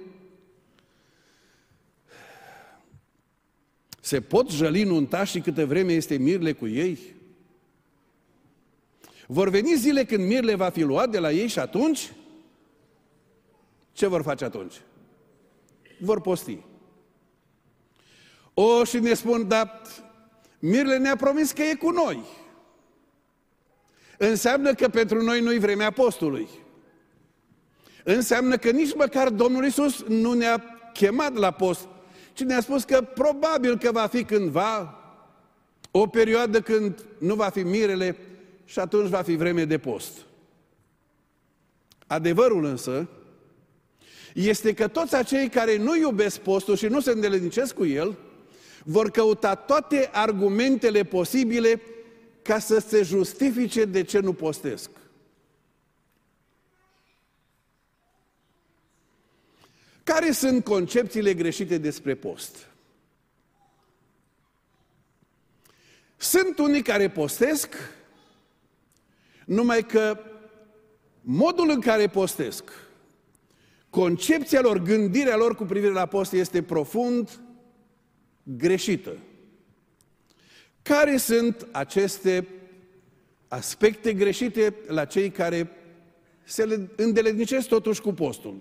se 4.01 4.21
pot 4.21 4.49
jăli 4.49 4.83
nuntașii 4.83 5.41
câte 5.41 5.63
vreme 5.63 5.93
este 5.93 6.17
mirle 6.17 6.53
cu 6.53 6.67
ei? 6.67 6.99
Vor 9.27 9.49
veni 9.49 9.75
zile 9.75 10.05
când 10.05 10.27
mirle 10.27 10.55
va 10.55 10.69
fi 10.69 10.81
luat 10.81 11.09
de 11.09 11.19
la 11.19 11.31
ei 11.31 11.47
și 11.47 11.59
atunci, 11.59 12.11
ce 13.97 14.07
vor 14.07 14.21
face 14.21 14.45
atunci? 14.45 14.81
Vor 15.99 16.21
posti. 16.21 16.63
O, 18.53 18.83
și 18.83 18.99
ne 18.99 19.13
spun, 19.13 19.47
dar 19.47 19.81
Mirle 20.59 20.97
ne-a 20.97 21.15
promis 21.15 21.51
că 21.51 21.61
e 21.61 21.75
cu 21.75 21.89
noi. 21.89 22.23
înseamnă 24.17 24.73
că 24.73 24.87
pentru 24.87 25.21
noi 25.21 25.41
nu-i 25.41 25.59
vremea 25.59 25.91
postului. 25.91 26.47
Înseamnă 28.03 28.57
că 28.57 28.69
nici 28.69 28.95
măcar 28.95 29.29
Domnul 29.29 29.65
Isus 29.65 30.03
nu 30.03 30.33
ne-a 30.33 30.63
chemat 30.93 31.33
la 31.33 31.51
post, 31.51 31.87
ci 32.33 32.41
ne-a 32.41 32.61
spus 32.61 32.83
că 32.83 33.01
probabil 33.01 33.77
că 33.77 33.91
va 33.91 34.07
fi 34.07 34.23
cândva 34.23 35.01
o 35.91 36.07
perioadă 36.07 36.61
când 36.61 37.05
nu 37.17 37.35
va 37.35 37.49
fi 37.49 37.63
mirele 37.63 38.17
și 38.65 38.79
atunci 38.79 39.09
va 39.09 39.21
fi 39.21 39.35
vreme 39.35 39.65
de 39.65 39.77
post. 39.77 40.25
Adevărul 42.07 42.65
însă 42.65 43.09
este 44.37 44.73
că 44.73 44.87
toți 44.87 45.15
acei 45.15 45.49
care 45.49 45.77
nu 45.77 45.95
iubesc 45.95 46.39
postul 46.39 46.75
și 46.75 46.87
nu 46.87 46.99
se 46.99 47.11
îndeletnicesc 47.11 47.73
cu 47.73 47.85
el, 47.85 48.17
vor 48.83 49.11
căuta 49.11 49.55
toate 49.55 50.09
argumentele 50.13 51.03
posibile 51.03 51.81
ca 52.41 52.59
să 52.59 52.79
se 52.79 53.01
justifice 53.01 53.85
de 53.85 54.03
ce 54.03 54.19
nu 54.19 54.33
postesc. 54.33 54.89
Care 60.03 60.31
sunt 60.31 60.63
concepțiile 60.63 61.33
greșite 61.33 61.77
despre 61.77 62.15
post? 62.15 62.67
Sunt 66.17 66.57
unii 66.57 66.81
care 66.81 67.09
postesc, 67.09 67.75
numai 69.45 69.85
că 69.85 70.19
modul 71.21 71.69
în 71.69 71.81
care 71.81 72.07
postesc, 72.07 72.86
concepția 73.89 74.61
lor, 74.61 74.77
gândirea 74.77 75.35
lor 75.35 75.55
cu 75.55 75.63
privire 75.63 75.91
la 75.91 76.05
post 76.05 76.33
este 76.33 76.61
profund 76.61 77.39
greșită. 78.43 79.11
Care 80.81 81.17
sunt 81.17 81.67
aceste 81.71 82.47
aspecte 83.47 84.13
greșite 84.13 84.75
la 84.87 85.05
cei 85.05 85.29
care 85.29 85.71
se 86.43 86.87
îndeletnicesc 86.95 87.67
totuși 87.67 88.01
cu 88.01 88.13
postul? 88.13 88.57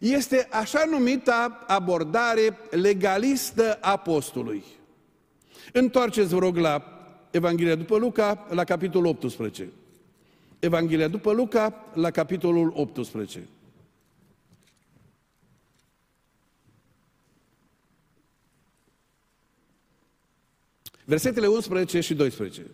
Este 0.00 0.48
așa 0.50 0.84
numita 0.90 1.64
abordare 1.66 2.56
legalistă 2.70 3.78
a 3.80 3.96
postului. 3.96 4.64
Întoarceți, 5.72 6.28
vă 6.28 6.38
rog, 6.38 6.56
la 6.56 6.84
Evanghelia 7.30 7.74
după 7.74 7.96
Luca, 7.96 8.46
la 8.50 8.64
capitolul 8.64 9.06
18. 9.06 9.68
Evanghelia 10.58 11.08
după 11.08 11.32
Luca, 11.32 11.90
la 11.94 12.10
capitolul 12.10 12.72
18. 12.76 13.48
Versetele 21.04 21.46
11 21.46 22.00
și 22.00 22.14
12. 22.14 22.66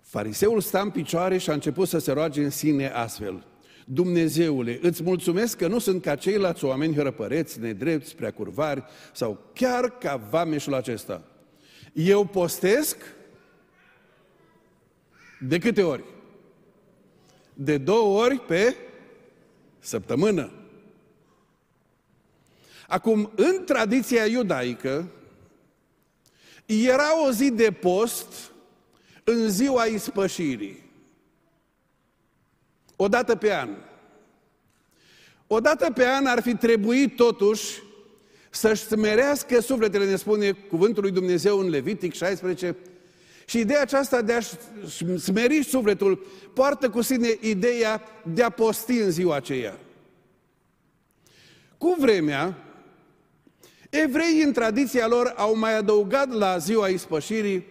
Fariseul 0.00 0.60
sta 0.60 0.80
în 0.80 0.90
picioare 0.90 1.38
și 1.38 1.50
a 1.50 1.52
început 1.52 1.88
să 1.88 1.98
se 1.98 2.12
roage 2.12 2.42
în 2.42 2.50
sine 2.50 2.88
astfel. 2.88 3.46
Dumnezeule, 3.84 4.78
îți 4.82 5.02
mulțumesc 5.02 5.56
că 5.56 5.66
nu 5.66 5.78
sunt 5.78 6.02
ca 6.02 6.16
ceilalți 6.16 6.64
oameni 6.64 6.94
hărăpăreți, 6.94 7.60
nedrepți, 7.60 8.16
prea 8.16 8.30
curvari 8.30 8.84
sau 9.12 9.50
chiar 9.54 9.98
ca 9.98 10.16
vameșul 10.30 10.74
acesta. 10.74 11.22
Eu 11.92 12.24
postesc 12.24 12.96
de 15.40 15.58
câte 15.58 15.82
ori? 15.82 16.04
De 17.54 17.78
două 17.78 18.22
ori 18.22 18.38
pe 18.38 18.76
săptămână. 19.78 20.52
Acum, 22.88 23.30
în 23.36 23.64
tradiția 23.64 24.26
iudaică, 24.26 25.10
era 26.66 27.26
o 27.26 27.30
zi 27.30 27.50
de 27.50 27.70
post 27.70 28.52
în 29.24 29.48
ziua 29.48 29.84
ispășirii. 29.84 30.90
O 32.96 33.08
dată 33.08 33.36
pe 33.36 33.54
an. 33.54 33.70
O 35.46 35.60
dată 35.60 35.90
pe 35.90 36.06
an 36.06 36.26
ar 36.26 36.42
fi 36.42 36.54
trebuit 36.54 37.16
totuși 37.16 37.82
să-și 38.50 38.82
smerească 38.82 39.60
sufletele, 39.60 40.10
ne 40.10 40.16
spune 40.16 40.52
cuvântul 40.52 41.02
lui 41.02 41.12
Dumnezeu 41.12 41.58
în 41.58 41.68
Levitic 41.68 42.12
16, 42.12 42.76
și 43.46 43.58
ideea 43.58 43.80
aceasta 43.80 44.22
de 44.22 44.32
a 44.32 44.40
smeri 45.18 45.64
sufletul 45.64 46.26
poartă 46.54 46.90
cu 46.90 47.00
sine 47.00 47.28
ideea 47.40 48.02
de 48.34 48.42
a 48.42 48.50
posti 48.50 48.92
în 48.92 49.10
ziua 49.10 49.36
aceea. 49.36 49.78
Cu 51.78 51.96
vremea, 51.98 52.58
Evreii 53.92 54.42
în 54.42 54.52
tradiția 54.52 55.06
lor 55.06 55.34
au 55.36 55.56
mai 55.56 55.76
adăugat 55.76 56.28
la 56.30 56.58
ziua 56.58 56.88
ispășirii 56.88 57.64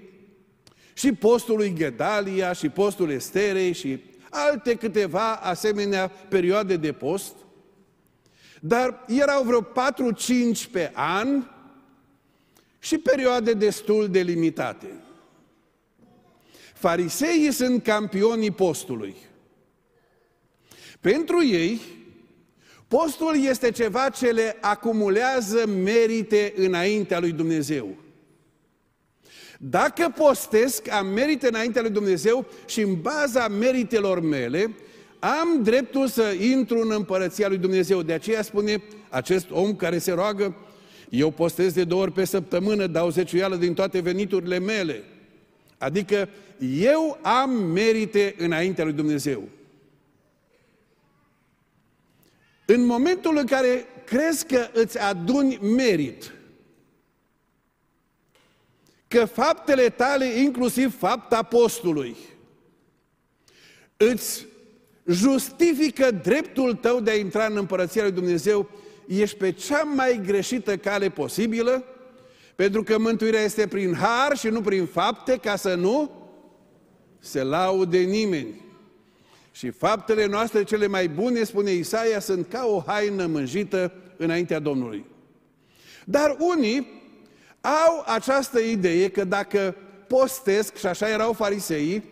și 0.94 1.14
postul 1.14 1.56
lui 1.56 1.74
Gedalia 1.76 2.54
și 2.54 2.70
postul 2.70 3.10
Esterei 3.10 3.74
și 3.74 4.04
alte 4.30 4.76
câteva 4.76 5.34
asemenea 5.34 6.08
perioade 6.08 6.78
de 6.78 6.92
post, 6.92 7.34
dar 8.60 9.06
erau 9.08 9.44
vreo 9.44 9.62
4-5 9.62 9.68
pe 10.72 10.92
an 10.94 11.44
și 12.80 12.98
perioade 12.98 13.54
destul 13.54 14.10
de 14.10 14.22
limitate. 14.22 14.88
Fariseii 16.74 17.52
sunt 17.52 17.84
campionii 17.84 18.52
postului. 18.52 19.16
Pentru 21.00 21.46
ei, 21.46 21.82
Postul 22.98 23.44
este 23.44 23.72
ceva 23.72 24.10
ce 24.10 24.32
le 24.32 24.58
acumulează 24.62 25.68
merite 25.68 26.54
înaintea 26.56 27.20
lui 27.20 27.32
Dumnezeu. 27.32 27.96
Dacă 29.58 30.14
postesc, 30.18 30.92
am 30.92 31.08
merite 31.08 31.48
înaintea 31.48 31.82
lui 31.82 31.92
Dumnezeu 31.92 32.46
și 32.66 32.82
în 32.82 33.02
baza 33.02 33.48
meritelor 33.48 34.20
mele, 34.20 34.76
am 35.20 35.64
dreptul 35.64 36.08
să 36.08 36.36
intru 36.40 36.80
în 36.80 36.92
împărăția 36.92 37.48
lui 37.48 37.58
Dumnezeu. 37.58 38.02
De 38.02 38.14
aceea 38.14 38.42
spune 38.42 38.84
acest 39.10 39.48
om 39.52 39.76
care 39.76 39.98
se 39.98 40.12
roagă, 40.12 40.56
eu 41.10 41.32
postez 41.32 41.74
de 41.74 41.84
două 41.84 42.02
ori 42.02 42.12
pe 42.12 42.26
săptămână, 42.26 42.88
dau 42.88 43.10
zeciuială 43.10 43.56
din 43.56 43.74
toate 43.74 44.00
veniturile 44.00 44.60
mele. 44.60 45.04
Adică 45.78 46.30
eu 46.82 47.20
am 47.22 47.50
merite 47.50 48.36
înaintea 48.38 48.84
lui 48.84 48.94
Dumnezeu. 48.94 49.44
În 52.74 52.86
momentul 52.86 53.38
în 53.38 53.46
care 53.46 53.86
crezi 54.06 54.46
că 54.46 54.68
îți 54.74 55.00
aduni 55.00 55.58
merit, 55.62 56.34
că 59.08 59.26
faptele 59.26 59.90
tale, 59.90 60.26
inclusiv 60.26 60.98
fapta 60.98 61.44
postului, 61.44 62.16
îți 63.98 64.46
justifică 65.06 66.12
dreptul 66.12 66.74
tău 66.74 67.00
de 67.00 67.12
a 67.12 67.16
intra 67.16 67.46
în 67.46 67.58
împărăția 67.58 68.02
lui 68.02 68.12
Dumnezeu, 68.12 68.70
ești 69.08 69.38
pe 69.38 69.52
cea 69.52 69.84
mai 69.84 70.22
greșită 70.26 70.78
cale 70.78 71.10
posibilă, 71.10 71.84
pentru 72.56 72.84
că 72.84 72.98
mântuirea 72.98 73.42
este 73.42 73.68
prin 73.68 73.94
har 73.94 74.38
și 74.38 74.48
nu 74.48 74.62
prin 74.62 74.86
fapte, 74.86 75.38
ca 75.38 75.56
să 75.56 75.76
nu 75.76 76.12
se 77.20 77.44
laude 77.44 78.00
nimeni. 78.00 78.62
Și 79.52 79.70
faptele 79.70 80.26
noastre 80.26 80.64
cele 80.64 80.88
mai 80.88 81.08
bune, 81.10 81.44
spune 81.44 81.72
Isaia, 81.72 82.20
sunt 82.20 82.48
ca 82.48 82.66
o 82.66 82.84
haină 82.86 83.26
mânjită 83.26 83.92
înaintea 84.18 84.60
Domnului. 84.60 85.06
Dar 86.06 86.36
unii 86.40 86.88
au 87.62 88.04
această 88.06 88.60
idee 88.60 89.10
că 89.10 89.24
dacă 89.24 89.76
postesc, 90.08 90.76
și 90.76 90.86
așa 90.86 91.10
erau 91.10 91.34
fariseii, 91.34 92.04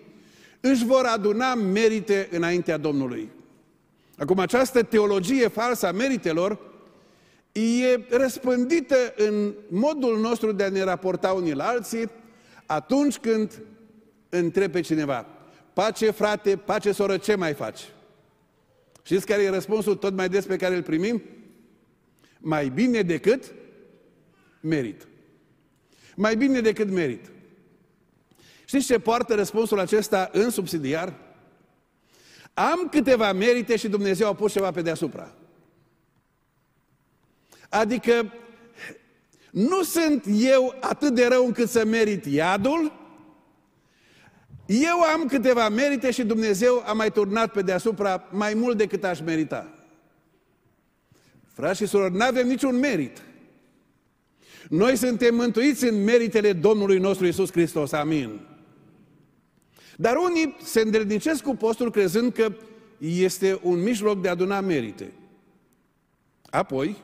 își 0.59 0.85
vor 0.85 1.05
aduna 1.05 1.53
merite 1.53 2.27
înaintea 2.31 2.77
Domnului. 2.77 3.29
Acum, 4.17 4.39
această 4.39 4.83
teologie 4.83 5.47
falsă 5.47 5.87
a 5.87 5.91
meritelor 5.91 6.59
e 7.51 7.99
răspândită 8.09 8.95
în 9.15 9.53
modul 9.67 10.19
nostru 10.19 10.51
de 10.51 10.63
a 10.63 10.69
ne 10.69 10.83
raporta 10.83 11.31
unii 11.31 11.53
la 11.53 11.67
alții 11.67 12.09
atunci 12.65 13.17
când 13.17 13.61
întrebe 14.29 14.71
pe 14.71 14.81
cineva, 14.81 15.25
Pace, 15.79 16.11
frate, 16.11 16.57
pace, 16.57 16.91
soră, 16.91 17.17
ce 17.17 17.35
mai 17.35 17.53
faci? 17.53 17.79
Știți 19.03 19.25
care 19.25 19.41
e 19.41 19.49
răspunsul 19.49 19.95
tot 19.95 20.13
mai 20.13 20.29
des 20.29 20.45
pe 20.45 20.57
care 20.57 20.75
îl 20.75 20.83
primim? 20.83 21.21
Mai 22.39 22.69
bine 22.69 23.01
decât 23.01 23.53
merit. 24.61 25.07
Mai 26.15 26.37
bine 26.37 26.61
decât 26.61 26.89
merit. 26.89 27.31
Știți 28.65 28.85
ce 28.85 28.99
poartă 28.99 29.35
răspunsul 29.35 29.79
acesta 29.79 30.29
în 30.33 30.49
subsidiar? 30.49 31.13
Am 32.53 32.87
câteva 32.91 33.31
merite 33.31 33.75
și 33.75 33.87
Dumnezeu 33.87 34.27
a 34.27 34.35
pus 34.35 34.51
ceva 34.51 34.71
pe 34.71 34.81
deasupra. 34.81 35.35
Adică 37.69 38.33
nu 39.51 39.83
sunt 39.83 40.25
eu 40.39 40.75
atât 40.79 41.15
de 41.15 41.27
rău 41.27 41.45
încât 41.45 41.69
să 41.69 41.85
merit 41.85 42.25
iadul, 42.25 43.08
eu 44.69 45.01
am 45.01 45.25
câteva 45.25 45.69
merite 45.69 46.11
și 46.11 46.23
Dumnezeu 46.23 46.83
a 46.85 46.93
mai 46.93 47.11
turnat 47.11 47.51
pe 47.51 47.61
deasupra 47.61 48.27
mai 48.31 48.53
mult 48.53 48.77
decât 48.77 49.03
aș 49.03 49.19
merita. 49.19 49.73
Frați 51.53 51.77
și 51.77 51.85
surori, 51.85 52.15
nu 52.15 52.23
avem 52.23 52.47
niciun 52.47 52.75
merit. 52.75 53.21
Noi 54.69 54.95
suntem 54.95 55.35
mântuiți 55.35 55.85
în 55.85 56.03
meritele 56.03 56.53
Domnului 56.53 56.97
nostru 56.97 57.25
Isus 57.25 57.51
Hristos. 57.51 57.91
Amin. 57.91 58.39
Dar 59.95 60.15
unii 60.15 60.55
se 60.63 60.81
îndeletnicesc 60.81 61.43
cu 61.43 61.55
postul 61.55 61.91
crezând 61.91 62.33
că 62.33 62.53
este 62.97 63.59
un 63.63 63.81
mijloc 63.81 64.21
de 64.21 64.27
a 64.27 64.31
aduna 64.31 64.61
merite. 64.61 65.11
Apoi, 66.49 66.95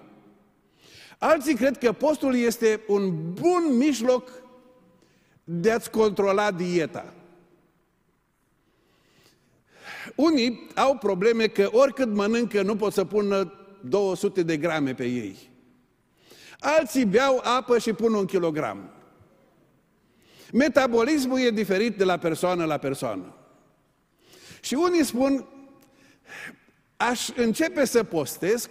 alții 1.17 1.55
cred 1.55 1.77
că 1.77 1.91
postul 1.91 2.35
este 2.35 2.81
un 2.87 3.33
bun 3.33 3.77
mijloc 3.77 4.29
de 5.43 5.71
a-ți 5.71 5.91
controla 5.91 6.51
dieta. 6.51 7.13
Unii 10.15 10.67
au 10.75 10.97
probleme 10.97 11.47
că 11.47 11.69
oricât 11.71 12.13
mănâncă 12.13 12.61
nu 12.61 12.75
pot 12.75 12.93
să 12.93 13.05
pună 13.05 13.53
200 13.81 14.43
de 14.43 14.57
grame 14.57 14.93
pe 14.93 15.05
ei. 15.05 15.35
Alții 16.59 17.05
beau 17.05 17.41
apă 17.43 17.77
și 17.77 17.93
pun 17.93 18.13
un 18.13 18.25
kilogram. 18.25 18.89
Metabolismul 20.51 21.39
e 21.39 21.49
diferit 21.49 21.97
de 21.97 22.03
la 22.03 22.17
persoană 22.17 22.65
la 22.65 22.77
persoană. 22.77 23.35
Și 24.61 24.73
unii 24.73 25.03
spun, 25.03 25.45
aș 26.97 27.29
începe 27.35 27.85
să 27.85 28.03
postesc 28.03 28.69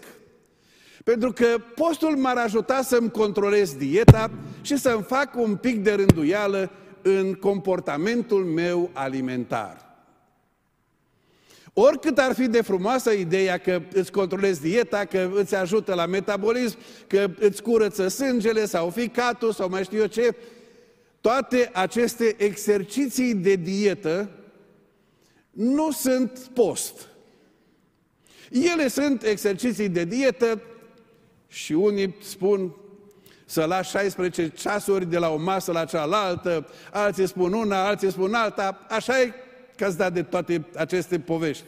pentru 1.05 1.33
că 1.33 1.47
postul 1.75 2.17
m-ar 2.17 2.37
ajuta 2.37 2.83
să-mi 2.83 3.11
controlez 3.11 3.75
dieta 3.75 4.31
și 4.63 4.77
să-mi 4.77 5.03
fac 5.03 5.37
un 5.37 5.57
pic 5.57 5.83
de 5.83 5.93
rânduială 5.93 6.71
în 7.03 7.35
comportamentul 7.35 8.45
meu 8.45 8.91
alimentar. 8.93 9.84
Oricât 11.77 12.19
ar 12.19 12.35
fi 12.35 12.47
de 12.47 12.63
frumoasă 12.63 13.11
ideea 13.11 13.59
că 13.59 13.83
îți 13.93 14.13
controlezi 14.13 14.61
dieta, 14.61 15.05
că 15.05 15.31
îți 15.35 15.55
ajută 15.55 15.95
la 15.95 16.07
metabolism, 16.07 16.79
că 17.07 17.31
îți 17.39 17.63
curăță 17.63 18.09
sângele 18.09 18.67
sau 18.67 18.91
ficatul 18.91 19.53
sau 19.53 19.69
mai 19.69 19.85
știu 19.85 19.99
eu 19.99 20.07
ce, 20.07 20.37
toate 21.21 21.71
aceste 21.73 22.35
exerciții 22.39 23.35
de 23.35 23.55
dietă 23.55 24.31
nu 25.51 25.91
sunt 25.91 26.51
post. 26.53 27.09
Ele 28.51 28.89
sunt 28.89 29.23
exerciții 29.23 29.89
de 29.89 30.05
dietă 30.05 30.61
și 31.49 31.73
unii 31.73 32.15
spun 32.23 32.77
să 33.45 33.65
lași 33.65 33.91
16 33.91 34.49
ceasuri 34.49 35.07
de 35.07 35.19
la 35.19 35.29
o 35.29 35.37
masă 35.37 35.73
la 35.73 35.85
cealaltă, 35.85 36.69
alții 36.93 37.29
spun 37.29 37.53
una, 37.53 37.87
alții 37.87 38.11
spun 38.11 38.35
alta, 38.35 38.87
așa 38.89 39.21
e 39.21 39.33
că 39.77 39.85
ați 39.85 39.97
dat 39.97 40.13
de 40.13 40.23
toate 40.23 40.67
aceste 40.75 41.19
povești. 41.19 41.65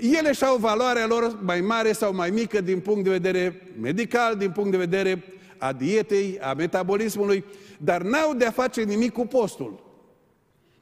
Ele 0.00 0.32
și-au 0.32 0.56
valoarea 0.56 1.06
lor 1.06 1.38
mai 1.42 1.60
mare 1.60 1.92
sau 1.92 2.14
mai 2.14 2.30
mică 2.30 2.60
din 2.60 2.80
punct 2.80 3.04
de 3.04 3.10
vedere 3.10 3.62
medical, 3.80 4.36
din 4.36 4.50
punct 4.50 4.70
de 4.70 4.76
vedere 4.76 5.24
a 5.58 5.72
dietei, 5.72 6.38
a 6.40 6.54
metabolismului, 6.54 7.44
dar 7.78 8.02
n-au 8.02 8.34
de-a 8.34 8.50
face 8.50 8.82
nimic 8.82 9.12
cu 9.12 9.26
postul. 9.26 9.86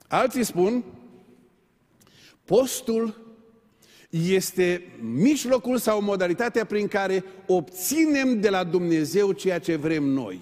Alții 0.09 0.45
spun, 0.45 0.85
postul 2.45 3.35
este 4.11 4.83
mijlocul 5.01 5.79
sau 5.79 6.03
modalitatea 6.03 6.65
prin 6.65 6.89
care 6.89 7.25
obținem 7.47 8.41
de 8.41 8.49
la 8.49 8.65
Dumnezeu 8.65 9.33
ceea 9.33 9.59
ce 9.59 9.77
vrem 9.77 10.05
noi. 10.05 10.41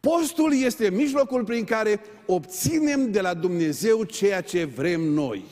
Postul 0.00 0.54
este 0.54 0.90
mijlocul 0.90 1.44
prin 1.44 1.64
care 1.64 2.00
obținem 2.26 3.10
de 3.10 3.20
la 3.20 3.34
Dumnezeu 3.34 4.04
ceea 4.04 4.40
ce 4.40 4.64
vrem 4.64 5.00
noi. 5.00 5.44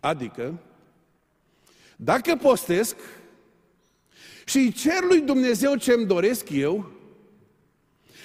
Adică, 0.00 0.58
dacă 1.96 2.36
postesc 2.36 2.96
și 4.44 4.58
îi 4.58 4.72
cer 4.72 5.02
lui 5.02 5.20
Dumnezeu 5.20 5.76
ce 5.76 5.92
îmi 5.92 6.06
doresc 6.06 6.50
eu, 6.50 6.90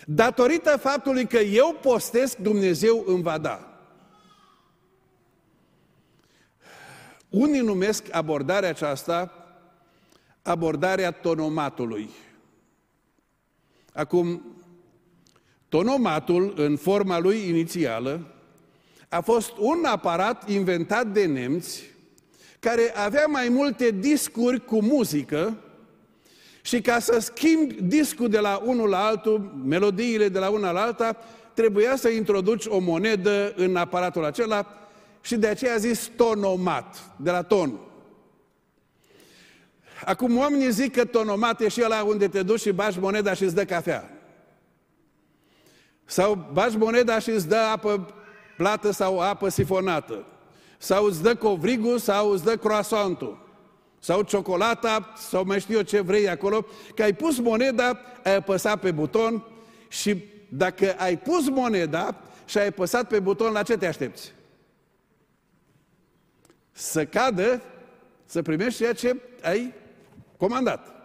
datorită 0.05 0.77
faptului 0.77 1.27
că 1.27 1.37
eu 1.37 1.77
postesc, 1.81 2.37
Dumnezeu 2.37 3.03
îmi 3.05 3.23
va 3.23 3.37
da. 3.37 3.81
Unii 7.29 7.61
numesc 7.61 8.07
abordarea 8.11 8.69
aceasta 8.69 9.31
abordarea 10.41 11.11
tonomatului. 11.11 12.09
Acum, 13.97 14.41
tonomatul, 15.69 16.53
în 16.57 16.75
forma 16.75 17.19
lui 17.19 17.47
inițială, 17.47 18.35
a 19.09 19.21
fost 19.21 19.53
un 19.59 19.85
aparat 19.85 20.49
inventat 20.49 21.07
de 21.07 21.25
nemți 21.25 21.83
care 22.59 22.93
avea 22.95 23.25
mai 23.27 23.49
multe 23.49 23.91
discuri 23.91 24.65
cu 24.65 24.81
muzică 24.81 25.57
și 26.61 26.81
ca 26.81 26.99
să 26.99 27.19
schimbi 27.19 27.81
discul 27.81 28.29
de 28.29 28.39
la 28.39 28.61
unul 28.65 28.89
la 28.89 29.05
altul, 29.05 29.61
melodiile 29.65 30.29
de 30.29 30.39
la 30.39 30.49
una 30.49 30.71
la 30.71 30.81
alta, 30.81 31.17
trebuia 31.53 31.95
să 31.95 32.09
introduci 32.09 32.65
o 32.65 32.79
monedă 32.79 33.53
în 33.55 33.75
aparatul 33.75 34.25
acela 34.25 34.67
și 35.21 35.35
de 35.35 35.47
aceea 35.47 35.73
a 35.73 35.77
zis 35.77 36.11
tonomat, 36.15 37.11
de 37.15 37.31
la 37.31 37.41
ton. 37.41 37.79
Acum 40.05 40.37
oamenii 40.37 40.71
zic 40.71 40.95
că 40.95 41.05
tonomat 41.05 41.61
e 41.61 41.67
și 41.67 41.81
ăla 41.83 42.03
unde 42.03 42.27
te 42.27 42.43
duci 42.43 42.59
și 42.59 42.71
bagi 42.71 42.99
moneda 42.99 43.33
și 43.33 43.43
îți 43.43 43.55
dă 43.55 43.65
cafea. 43.65 44.09
Sau 46.05 46.49
bagi 46.53 46.77
moneda 46.77 47.19
și 47.19 47.29
îți 47.29 47.47
dă 47.47 47.55
apă 47.55 48.13
plată 48.57 48.91
sau 48.91 49.19
apă 49.19 49.49
sifonată. 49.49 50.25
Sau 50.77 51.05
îți 51.05 51.21
dă 51.21 51.35
covrigul 51.35 51.97
sau 51.97 52.29
îți 52.29 52.43
dă 52.43 52.55
croasantul. 52.55 53.45
Sau 53.99 54.21
ciocolata 54.21 55.13
sau 55.29 55.43
mai 55.45 55.59
știu 55.59 55.75
eu 55.75 55.81
ce 55.81 55.99
vrei 56.01 56.29
acolo. 56.29 56.65
Că 56.95 57.03
ai 57.03 57.13
pus 57.13 57.39
moneda, 57.39 57.99
ai 58.23 58.35
apăsat 58.35 58.79
pe 58.79 58.91
buton 58.91 59.43
și 59.87 60.23
dacă 60.49 60.95
ai 60.97 61.17
pus 61.17 61.49
moneda 61.49 62.15
și 62.45 62.57
ai 62.57 62.67
apăsat 62.67 63.07
pe 63.07 63.19
buton, 63.19 63.51
la 63.51 63.63
ce 63.63 63.77
te 63.77 63.87
aștepți? 63.87 64.33
Să 66.71 67.05
cadă, 67.05 67.61
să 68.25 68.41
primești 68.41 68.79
ceea 68.79 68.93
ce 68.93 69.15
ai 69.41 69.73
comandat. 70.37 70.95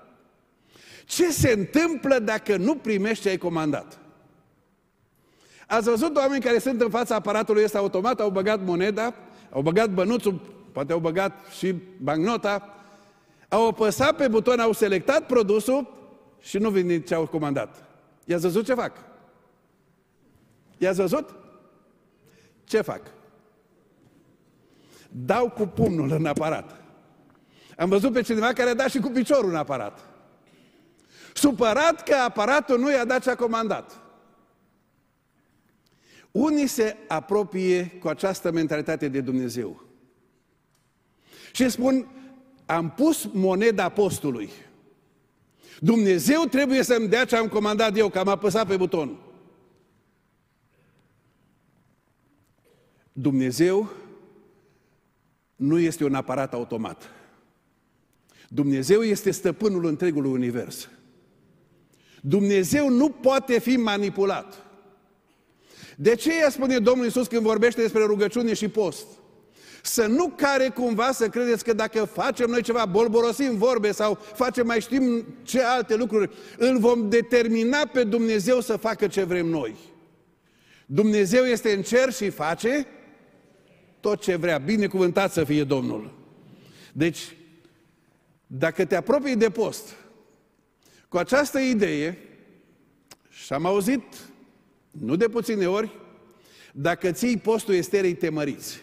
Ce 1.04 1.30
se 1.30 1.50
întâmplă 1.50 2.18
dacă 2.18 2.56
nu 2.56 2.76
primești 2.76 3.22
ce 3.22 3.28
ai 3.28 3.36
comandat? 3.36 3.98
Ați 5.66 5.88
văzut 5.88 6.16
oameni 6.16 6.42
care 6.42 6.58
sunt 6.58 6.80
în 6.80 6.90
fața 6.90 7.14
aparatului 7.14 7.64
ăsta 7.64 7.78
automat, 7.78 8.20
au 8.20 8.30
băgat 8.30 8.64
moneda, 8.64 9.14
au 9.50 9.62
băgat 9.62 9.90
bănuțul, 9.90 10.40
poate 10.72 10.92
au 10.92 10.98
băgat 10.98 11.32
și 11.58 11.74
bancnota, 11.98 12.74
au 13.48 13.66
apăsat 13.66 14.16
pe 14.16 14.28
buton, 14.28 14.60
au 14.60 14.72
selectat 14.72 15.26
produsul 15.26 15.94
și 16.40 16.58
nu 16.58 16.70
vine 16.70 17.00
ce 17.00 17.14
au 17.14 17.26
comandat. 17.26 17.84
I-ați 18.24 18.42
văzut 18.42 18.64
ce 18.64 18.74
fac? 18.74 18.92
I-ați 20.78 21.00
văzut? 21.00 21.34
Ce 22.64 22.80
fac? 22.80 23.00
Dau 25.08 25.50
cu 25.50 25.66
pumnul 25.66 26.10
în 26.10 26.26
aparat. 26.26 26.81
Am 27.76 27.88
văzut 27.88 28.12
pe 28.12 28.22
cineva 28.22 28.52
care 28.52 28.70
a 28.70 28.74
dat 28.74 28.90
și 28.90 28.98
cu 28.98 29.08
piciorul 29.08 29.50
în 29.50 29.56
aparat. 29.56 30.08
Supărat 31.34 32.02
că 32.02 32.14
aparatul 32.14 32.78
nu 32.78 32.90
i-a 32.90 33.04
dat 33.04 33.22
ce 33.22 33.30
a 33.30 33.36
comandat. 33.36 34.00
Unii 36.30 36.66
se 36.66 36.96
apropie 37.08 37.86
cu 38.00 38.08
această 38.08 38.50
mentalitate 38.50 39.08
de 39.08 39.20
Dumnezeu. 39.20 39.82
Și 41.52 41.68
spun, 41.68 42.08
am 42.66 42.90
pus 42.90 43.28
moneda 43.32 43.88
postului. 43.88 44.50
Dumnezeu 45.80 46.44
trebuie 46.44 46.82
să-mi 46.82 47.08
dea 47.08 47.24
ce 47.24 47.36
am 47.36 47.48
comandat 47.48 47.96
eu, 47.96 48.08
că 48.08 48.18
am 48.18 48.28
apăsat 48.28 48.66
pe 48.66 48.76
buton. 48.76 49.18
Dumnezeu 53.12 53.90
nu 55.56 55.78
este 55.78 56.04
un 56.04 56.14
aparat 56.14 56.54
automat. 56.54 57.10
Dumnezeu 58.54 59.02
este 59.02 59.30
stăpânul 59.30 59.84
întregului 59.84 60.30
univers. 60.30 60.88
Dumnezeu 62.20 62.88
nu 62.88 63.08
poate 63.08 63.58
fi 63.58 63.76
manipulat. 63.76 64.54
De 65.96 66.14
ce 66.14 66.38
ea 66.38 66.50
spune 66.50 66.78
Domnul 66.78 67.04
Iisus 67.04 67.26
când 67.26 67.42
vorbește 67.42 67.80
despre 67.80 68.04
rugăciune 68.04 68.54
și 68.54 68.68
post? 68.68 69.06
Să 69.82 70.06
nu 70.06 70.28
care 70.36 70.68
cumva 70.68 71.12
să 71.12 71.28
credeți 71.28 71.64
că 71.64 71.72
dacă 71.72 72.04
facem 72.04 72.50
noi 72.50 72.62
ceva, 72.62 72.86
bolborosim 72.86 73.56
vorbe 73.56 73.92
sau 73.92 74.18
facem 74.34 74.66
mai 74.66 74.80
știm 74.80 75.24
ce 75.42 75.60
alte 75.60 75.96
lucruri, 75.96 76.30
îl 76.58 76.78
vom 76.78 77.08
determina 77.08 77.86
pe 77.92 78.04
Dumnezeu 78.04 78.60
să 78.60 78.76
facă 78.76 79.06
ce 79.06 79.22
vrem 79.22 79.46
noi. 79.46 79.76
Dumnezeu 80.86 81.44
este 81.44 81.72
în 81.72 81.82
cer 81.82 82.12
și 82.12 82.30
face 82.30 82.86
tot 84.00 84.20
ce 84.20 84.36
vrea. 84.36 84.58
Binecuvântat 84.58 85.32
să 85.32 85.44
fie 85.44 85.64
Domnul. 85.64 86.14
Deci, 86.92 87.36
dacă 88.54 88.84
te 88.84 88.96
apropii 88.96 89.36
de 89.36 89.50
post 89.50 89.94
cu 91.08 91.16
această 91.16 91.58
idee, 91.58 92.18
și 93.28 93.52
am 93.52 93.66
auzit 93.66 94.02
nu 94.90 95.16
de 95.16 95.28
puține 95.28 95.66
ori, 95.66 95.90
dacă 96.72 97.12
ții 97.12 97.38
postul 97.38 97.74
esterei 97.74 98.14
te 98.14 98.28
măriți. 98.28 98.80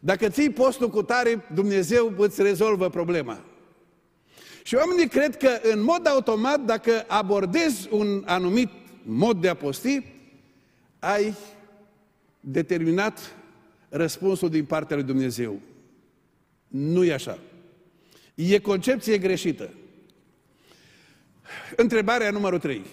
Dacă 0.00 0.28
ții 0.28 0.50
postul 0.50 0.90
cu 0.90 1.02
tare, 1.02 1.44
Dumnezeu 1.54 2.14
îți 2.16 2.42
rezolvă 2.42 2.88
problema. 2.88 3.44
Și 4.62 4.74
oamenii 4.74 5.08
cred 5.08 5.36
că 5.36 5.48
în 5.72 5.82
mod 5.82 6.06
automat, 6.06 6.60
dacă 6.60 7.04
abordezi 7.08 7.88
un 7.90 8.22
anumit 8.26 8.70
mod 9.02 9.40
de 9.40 9.48
a 9.48 9.54
posti, 9.54 10.04
ai 10.98 11.34
determinat 12.40 13.36
răspunsul 13.88 14.48
din 14.48 14.64
partea 14.64 14.96
lui 14.96 15.04
Dumnezeu. 15.04 15.60
Nu 16.68 17.04
e 17.04 17.12
așa. 17.12 17.38
E 18.34 18.58
concepție 18.58 19.18
greșită. 19.18 19.70
Întrebarea 21.76 22.30
numărul 22.30 22.58
3. 22.58 22.84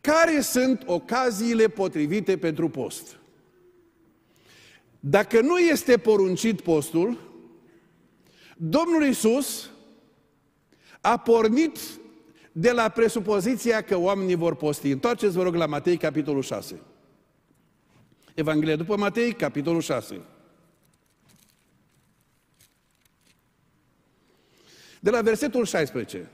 Care 0.00 0.40
sunt 0.40 0.82
ocaziile 0.86 1.68
potrivite 1.68 2.38
pentru 2.38 2.68
post? 2.68 3.16
Dacă 5.00 5.40
nu 5.40 5.58
este 5.58 5.98
poruncit 5.98 6.60
postul, 6.60 7.32
Domnul 8.56 9.04
Isus 9.04 9.70
a 11.00 11.18
pornit 11.18 11.78
de 12.52 12.70
la 12.70 12.88
presupoziția 12.88 13.80
că 13.80 13.96
oamenii 13.96 14.34
vor 14.34 14.54
posti. 14.54 14.90
Întoarceți, 14.90 15.36
vă 15.36 15.42
rog, 15.42 15.54
la 15.54 15.66
Matei, 15.66 15.96
capitolul 15.96 16.42
6. 16.42 16.80
Evanghelia 18.34 18.76
după 18.76 18.96
Matei, 18.96 19.32
capitolul 19.32 19.80
6. 19.80 20.20
De 25.04 25.10
la 25.10 25.22
versetul 25.22 25.64
16. 25.64 26.30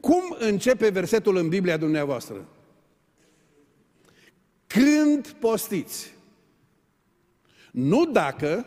Cum 0.00 0.36
începe 0.38 0.88
versetul 0.88 1.36
în 1.36 1.48
Biblia 1.48 1.76
dumneavoastră? 1.76 2.48
Când 4.66 5.28
postiți. 5.28 6.12
Nu 7.70 8.04
dacă. 8.04 8.66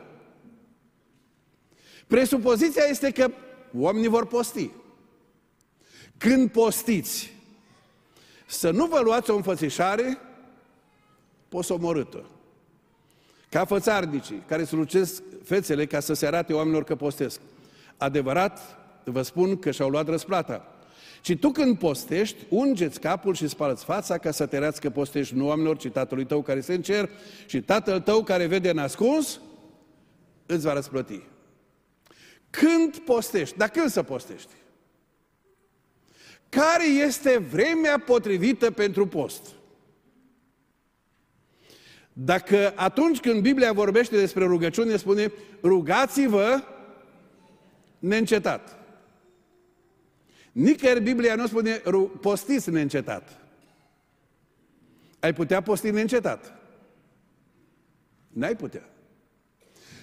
Presupoziția 2.07 2.83
este 2.89 3.11
că 3.11 3.31
oamenii 3.77 4.07
vor 4.07 4.27
posti. 4.27 4.71
Când 6.17 6.51
postiți, 6.51 7.33
să 8.45 8.71
nu 8.71 8.85
vă 8.85 8.99
luați 8.99 9.29
o 9.29 9.35
înfățișare 9.35 10.17
posomorâtă. 11.49 12.25
Ca 13.49 13.65
fățarnicii 13.65 14.43
care 14.47 14.63
slucesc 14.63 15.23
fețele 15.43 15.85
ca 15.85 15.99
să 15.99 16.13
se 16.13 16.25
arate 16.25 16.53
oamenilor 16.53 16.83
că 16.83 16.95
postesc. 16.95 17.39
Adevărat, 17.97 18.77
vă 19.03 19.21
spun 19.21 19.59
că 19.59 19.71
și-au 19.71 19.89
luat 19.89 20.07
răsplata. 20.07 20.67
Și 21.21 21.37
tu 21.37 21.49
când 21.49 21.77
postești, 21.77 22.37
ungeți 22.49 22.99
capul 22.99 23.33
și 23.33 23.47
spală 23.47 23.73
fața 23.73 24.17
ca 24.17 24.31
să 24.31 24.45
te 24.45 24.57
reați 24.57 24.81
că 24.81 24.89
postești 24.89 25.35
nu 25.35 25.47
oamenilor, 25.47 25.77
ci 25.77 25.89
tatălui 25.89 26.25
tău 26.25 26.41
care 26.41 26.61
se 26.61 26.73
încer 26.73 27.09
și 27.45 27.61
tatăl 27.61 27.99
tău 27.99 28.23
care 28.23 28.45
vede 28.45 28.69
în 28.69 28.77
ascuns, 28.77 29.39
îți 30.45 30.65
va 30.65 30.73
răsplăti. 30.73 31.21
Când 32.49 32.97
postești? 32.97 33.57
Dar 33.57 33.69
când 33.69 33.89
să 33.89 34.03
postești? 34.03 34.51
Care 36.49 36.87
este 37.05 37.37
vremea 37.37 37.99
potrivită 37.99 38.71
pentru 38.71 39.07
post? 39.07 39.47
Dacă 42.13 42.73
atunci 42.75 43.19
când 43.19 43.41
Biblia 43.41 43.73
vorbește 43.73 44.17
despre 44.17 44.45
rugăciune, 44.45 44.97
spune 44.97 45.31
rugați-vă 45.61 46.63
neîncetat. 48.03 48.79
Nicăieri 50.51 51.01
Biblia 51.01 51.35
nu 51.35 51.47
spune 51.47 51.81
postiți 52.21 52.69
neîncetat. 52.69 53.41
Ai 55.19 55.33
putea 55.33 55.61
posti 55.61 55.91
neîncetat. 55.91 56.53
N-ai 58.27 58.55
putea. 58.55 58.89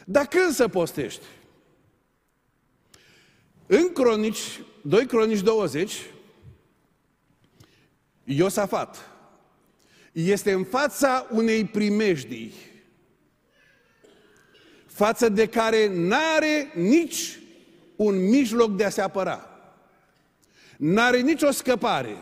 Dar 0.04 0.26
când 0.26 0.52
să 0.52 0.68
postești? 0.68 1.24
În 3.66 3.92
Cronici, 3.92 4.60
2 4.82 5.06
Cronici 5.06 5.40
20, 5.40 5.94
Iosafat 8.24 8.96
este 10.12 10.52
în 10.52 10.64
fața 10.64 11.26
unei 11.30 11.64
primejdii, 11.64 12.52
față 14.86 15.28
de 15.28 15.48
care 15.48 15.88
n-are 15.94 16.72
nici 16.74 17.39
un 18.02 18.28
mijloc 18.28 18.76
de 18.76 18.84
a 18.84 18.90
se 18.90 19.00
apăra. 19.00 19.48
N-are 20.76 21.20
nicio 21.20 21.50
scăpare. 21.50 22.16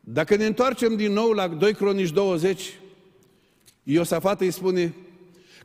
Dacă 0.00 0.36
ne 0.36 0.46
întoarcem 0.46 0.96
din 0.96 1.12
nou 1.12 1.30
la 1.30 1.48
2 1.48 1.74
Cronici 1.74 2.10
20, 2.10 2.78
Iosafat 3.82 4.40
îi 4.40 4.50
spune, 4.50 4.94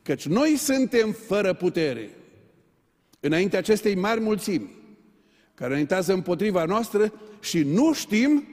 căci 0.02 0.26
noi 0.26 0.56
suntem 0.56 1.12
fără 1.12 1.52
putere 1.52 2.10
înainte 3.20 3.56
acestei 3.56 3.94
mari 3.94 4.20
mulțimi 4.20 4.70
care 5.54 5.70
înaintează 5.70 6.12
împotriva 6.12 6.64
noastră 6.64 7.12
și 7.40 7.62
nu 7.62 7.92
știm 7.92 8.48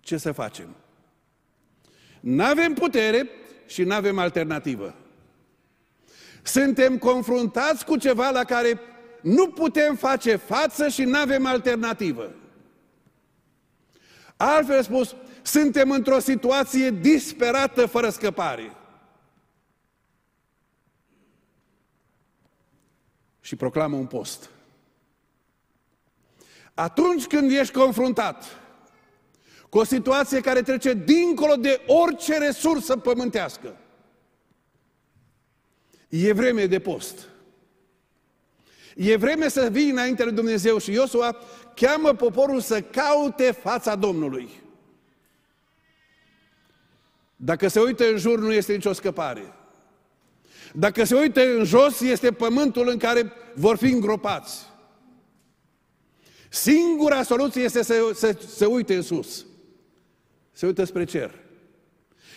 ce 0.00 0.16
să 0.16 0.32
facem. 0.32 0.76
Nu 2.20 2.44
avem 2.44 2.72
putere 2.72 3.28
și 3.66 3.82
nu 3.82 3.94
avem 3.94 4.18
alternativă. 4.18 4.94
Suntem 6.42 6.98
confruntați 6.98 7.84
cu 7.84 7.96
ceva 7.96 8.30
la 8.30 8.44
care 8.44 8.80
nu 9.24 9.48
putem 9.48 9.96
face 9.96 10.36
față 10.36 10.88
și 10.88 11.04
nu 11.04 11.18
avem 11.18 11.46
alternativă. 11.46 12.34
Altfel 14.36 14.82
spus, 14.82 15.14
suntem 15.42 15.90
într-o 15.90 16.18
situație 16.18 16.90
disperată 16.90 17.86
fără 17.86 18.10
scăpare. 18.10 18.76
Și 23.40 23.56
proclamă 23.56 23.96
un 23.96 24.06
post. 24.06 24.50
Atunci 26.74 27.26
când 27.26 27.50
ești 27.50 27.74
confruntat 27.74 28.44
cu 29.68 29.78
o 29.78 29.84
situație 29.84 30.40
care 30.40 30.62
trece 30.62 30.94
dincolo 30.94 31.54
de 31.54 31.80
orice 31.86 32.38
resursă 32.38 32.96
pământească, 32.96 33.76
e 36.08 36.32
vreme 36.32 36.66
de 36.66 36.78
post. 36.80 37.28
E 38.94 39.16
vreme 39.16 39.48
să 39.48 39.68
vii 39.70 39.90
înainte 39.90 40.24
lui 40.24 40.32
Dumnezeu 40.32 40.78
și 40.78 40.92
Iosua 40.92 41.36
cheamă 41.74 42.12
poporul 42.12 42.60
să 42.60 42.80
caute 42.80 43.50
fața 43.50 43.94
Domnului. 43.94 44.48
Dacă 47.36 47.68
se 47.68 47.80
uită 47.80 48.04
în 48.08 48.16
jur, 48.16 48.38
nu 48.38 48.52
este 48.52 48.72
nicio 48.72 48.92
scăpare. 48.92 49.54
Dacă 50.72 51.04
se 51.04 51.14
uită 51.14 51.40
în 51.56 51.64
jos, 51.64 52.00
este 52.00 52.32
pământul 52.32 52.88
în 52.88 52.98
care 52.98 53.32
vor 53.54 53.76
fi 53.76 53.86
îngropați. 53.86 54.72
Singura 56.48 57.22
soluție 57.22 57.62
este 57.62 57.82
să 57.82 58.10
se, 58.14 58.38
se 58.46 58.66
uite 58.66 58.94
în 58.94 59.02
sus. 59.02 59.46
Se 60.52 60.66
uită 60.66 60.84
spre 60.84 61.04
cer. 61.04 61.34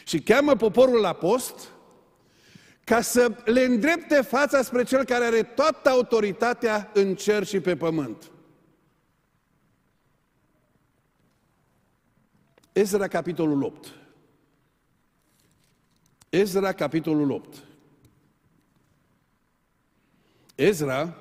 Și 0.05 0.21
cheamă 0.21 0.55
poporul 0.55 0.99
la 0.99 1.13
post 1.13 1.71
ca 2.87 3.01
să 3.01 3.35
le 3.45 3.61
îndrepte 3.61 4.21
fața 4.21 4.61
spre 4.61 4.83
cel 4.83 5.03
care 5.03 5.25
are 5.25 5.43
toată 5.43 5.89
autoritatea 5.89 6.91
în 6.93 7.15
cer 7.15 7.45
și 7.45 7.59
pe 7.59 7.75
pământ. 7.75 8.31
Ezra, 12.71 13.07
capitolul 13.07 13.63
8. 13.63 13.87
Ezra, 16.29 16.71
capitolul 16.71 17.31
8. 17.31 17.55
Ezra 20.55 21.13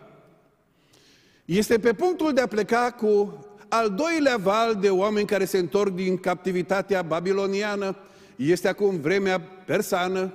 este 1.45 1.79
pe 1.79 1.93
punctul 1.93 2.33
de 2.33 2.41
a 2.41 2.47
pleca 2.47 2.91
cu 2.91 3.41
al 3.69 3.91
doilea 3.91 4.37
val 4.37 4.75
de 4.75 4.91
oameni 4.91 5.27
care 5.27 5.45
se 5.45 5.59
întorc 5.59 5.95
din 5.95 6.19
captivitatea 6.19 7.03
babiloniană. 7.03 7.97
Este 8.37 8.69
acum 8.69 9.01
vremea 9.01 9.41
persană. 9.41 10.33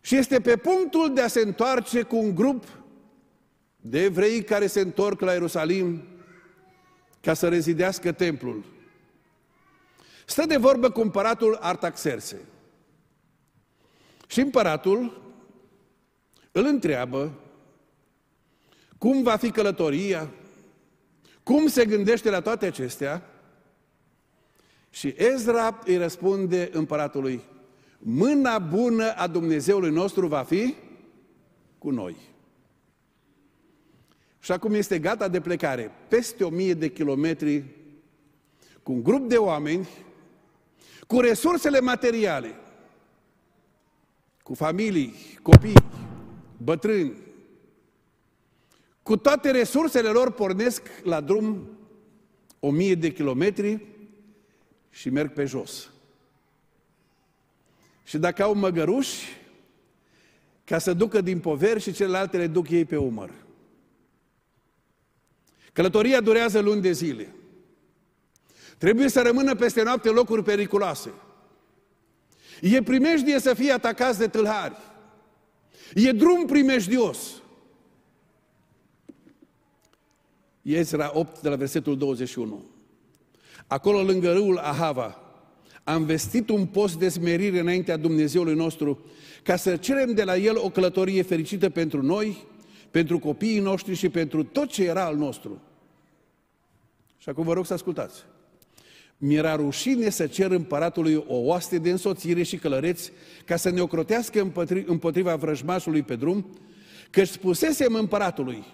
Și 0.00 0.16
este 0.16 0.40
pe 0.40 0.56
punctul 0.56 1.14
de 1.14 1.20
a 1.20 1.28
se 1.28 1.40
întoarce 1.40 2.02
cu 2.02 2.16
un 2.16 2.34
grup 2.34 2.64
de 3.76 4.02
evrei 4.02 4.44
care 4.44 4.66
se 4.66 4.80
întorc 4.80 5.20
la 5.20 5.32
Ierusalim 5.32 6.02
ca 7.20 7.34
să 7.34 7.48
rezidească 7.48 8.12
templul. 8.12 8.64
Stă 10.26 10.46
de 10.46 10.56
vorbă 10.56 10.90
cu 10.90 11.00
împăratul 11.00 11.58
Artaxerse. 11.60 12.36
Și 14.26 14.40
împăratul 14.40 15.22
îl 16.52 16.64
întreabă 16.64 17.32
cum 18.98 19.22
va 19.22 19.36
fi 19.36 19.50
călătoria, 19.50 20.30
cum 21.42 21.66
se 21.66 21.84
gândește 21.84 22.30
la 22.30 22.40
toate 22.40 22.66
acestea. 22.66 23.22
Și 24.90 25.14
Ezra 25.16 25.78
îi 25.84 25.96
răspunde 25.96 26.70
împăratului, 26.72 27.42
mâna 27.98 28.58
bună 28.58 29.12
a 29.16 29.26
Dumnezeului 29.26 29.90
nostru 29.90 30.26
va 30.26 30.42
fi 30.42 30.74
cu 31.78 31.90
noi. 31.90 32.16
Și 34.38 34.52
acum 34.52 34.74
este 34.74 34.98
gata 34.98 35.28
de 35.28 35.40
plecare, 35.40 35.90
peste 36.08 36.44
o 36.44 36.48
mie 36.48 36.74
de 36.74 36.90
kilometri, 36.90 37.64
cu 38.82 38.92
un 38.92 39.02
grup 39.02 39.28
de 39.28 39.36
oameni, 39.36 39.88
cu 41.06 41.20
resursele 41.20 41.80
materiale, 41.80 42.54
cu 44.42 44.54
familii, 44.54 45.14
copii, 45.42 45.84
bătrâni, 46.56 47.12
cu 49.02 49.16
toate 49.16 49.50
resursele 49.50 50.08
lor 50.08 50.32
pornesc 50.32 50.82
la 51.02 51.20
drum 51.20 51.68
o 52.60 52.70
mie 52.70 52.94
de 52.94 53.12
kilometri 53.12 53.86
și 54.90 55.10
merg 55.10 55.32
pe 55.32 55.44
jos. 55.44 55.90
Și 58.08 58.18
dacă 58.18 58.42
au 58.42 58.54
măgăruși, 58.54 59.26
ca 60.64 60.78
să 60.78 60.92
ducă 60.92 61.20
din 61.20 61.40
poveri 61.40 61.80
și 61.80 61.92
celelalte 61.92 62.36
le 62.36 62.46
duc 62.46 62.68
ei 62.70 62.84
pe 62.84 62.96
umăr. 62.96 63.30
Călătoria 65.72 66.20
durează 66.20 66.60
luni 66.60 66.80
de 66.80 66.92
zile. 66.92 67.34
Trebuie 68.78 69.08
să 69.08 69.22
rămână 69.22 69.54
peste 69.54 69.82
noapte 69.82 70.08
locuri 70.08 70.42
periculoase. 70.42 71.12
E 72.60 72.82
primejdie 72.82 73.38
să 73.38 73.54
fie 73.54 73.72
atacați 73.72 74.18
de 74.18 74.28
tâlhari. 74.28 74.76
E 75.94 76.12
drum 76.12 76.46
primejdios. 76.46 77.42
Ezra 80.62 81.10
8, 81.14 81.40
de 81.40 81.48
la 81.48 81.56
versetul 81.56 81.96
21. 81.96 82.64
Acolo, 83.66 84.02
lângă 84.02 84.32
râul 84.32 84.58
Ahava, 84.58 85.27
am 85.88 86.04
vestit 86.04 86.48
un 86.48 86.66
post 86.66 86.98
de 86.98 87.08
smerire 87.08 87.58
înaintea 87.58 87.96
Dumnezeului 87.96 88.54
nostru, 88.54 88.98
ca 89.42 89.56
să 89.56 89.76
cerem 89.76 90.12
de 90.12 90.24
la 90.24 90.36
El 90.36 90.56
o 90.56 90.70
călătorie 90.70 91.22
fericită 91.22 91.70
pentru 91.70 92.02
noi, 92.02 92.46
pentru 92.90 93.18
copiii 93.18 93.58
noștri 93.58 93.94
și 93.94 94.08
pentru 94.08 94.44
tot 94.44 94.68
ce 94.68 94.84
era 94.84 95.04
al 95.04 95.16
nostru. 95.16 95.62
Și 97.18 97.28
acum 97.28 97.44
vă 97.44 97.52
rog 97.52 97.66
să 97.66 97.72
ascultați. 97.72 98.24
Mi-era 99.18 99.56
rușine 99.56 100.10
să 100.10 100.26
cer 100.26 100.50
împăratului 100.50 101.14
o 101.14 101.36
oaste 101.36 101.78
de 101.78 101.90
însoțire 101.90 102.42
și 102.42 102.56
călăreți 102.56 103.12
ca 103.44 103.56
să 103.56 103.70
ne 103.70 103.80
ocrotească 103.80 104.52
împotriva 104.86 105.36
vrăjmașului 105.36 106.02
pe 106.02 106.16
drum, 106.16 106.58
căci 107.10 107.28
spusesem 107.28 107.94
împăratului, 107.94 108.64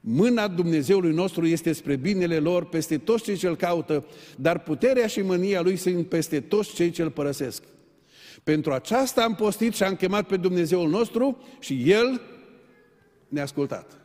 mâna 0.00 0.48
Dumnezeului 0.48 1.14
nostru 1.14 1.46
este 1.46 1.72
spre 1.72 1.96
binele 1.96 2.38
lor 2.38 2.64
peste 2.64 2.98
toți 2.98 3.22
cei 3.22 3.36
ce-L 3.36 3.56
caută, 3.56 4.04
dar 4.36 4.58
puterea 4.58 5.06
și 5.06 5.22
mânia 5.22 5.60
Lui 5.60 5.76
sunt 5.76 6.08
peste 6.08 6.40
toți 6.40 6.74
cei 6.74 6.90
ce-L 6.90 7.10
părăsesc. 7.10 7.62
Pentru 8.42 8.72
aceasta 8.72 9.22
am 9.22 9.34
postit 9.34 9.74
și 9.74 9.82
am 9.82 9.96
chemat 9.96 10.26
pe 10.26 10.36
Dumnezeul 10.36 10.88
nostru 10.88 11.42
și 11.58 11.90
El 11.90 12.20
ne-a 13.28 13.42
ascultat. 13.42 13.98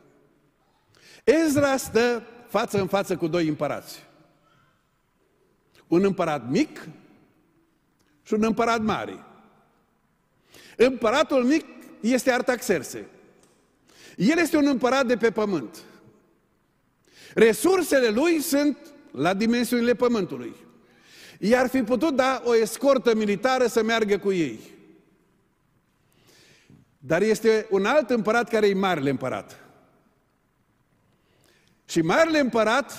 Ezra 1.24 1.76
stă 1.76 2.22
față 2.48 2.80
în 2.80 2.86
față 2.86 3.16
cu 3.16 3.26
doi 3.26 3.48
împărați. 3.48 4.04
Un 5.86 6.04
împărat 6.04 6.50
mic 6.50 6.88
și 8.22 8.34
un 8.34 8.44
împărat 8.44 8.82
mare. 8.82 9.24
Împăratul 10.76 11.44
mic 11.44 11.64
este 12.00 12.30
Artaxerse. 12.30 13.06
El 14.16 14.38
este 14.38 14.56
un 14.56 14.66
împărat 14.66 15.06
de 15.06 15.16
pe 15.16 15.30
pământ. 15.30 15.76
Resursele 17.34 18.08
lui 18.08 18.40
sunt 18.40 18.78
la 19.10 19.34
dimensiunile 19.34 19.94
pământului. 19.94 20.56
I-ar 21.38 21.68
fi 21.68 21.82
putut 21.82 22.16
da 22.16 22.42
o 22.44 22.56
escortă 22.56 23.14
militară 23.14 23.66
să 23.66 23.82
meargă 23.82 24.18
cu 24.18 24.32
ei. 24.32 24.60
Dar 26.98 27.22
este 27.22 27.66
un 27.70 27.84
alt 27.84 28.10
împărat 28.10 28.48
care 28.48 28.68
e 28.68 28.74
marele 28.74 29.10
împărat. 29.10 29.60
Și 31.84 32.00
marele 32.00 32.38
împărat 32.38 32.92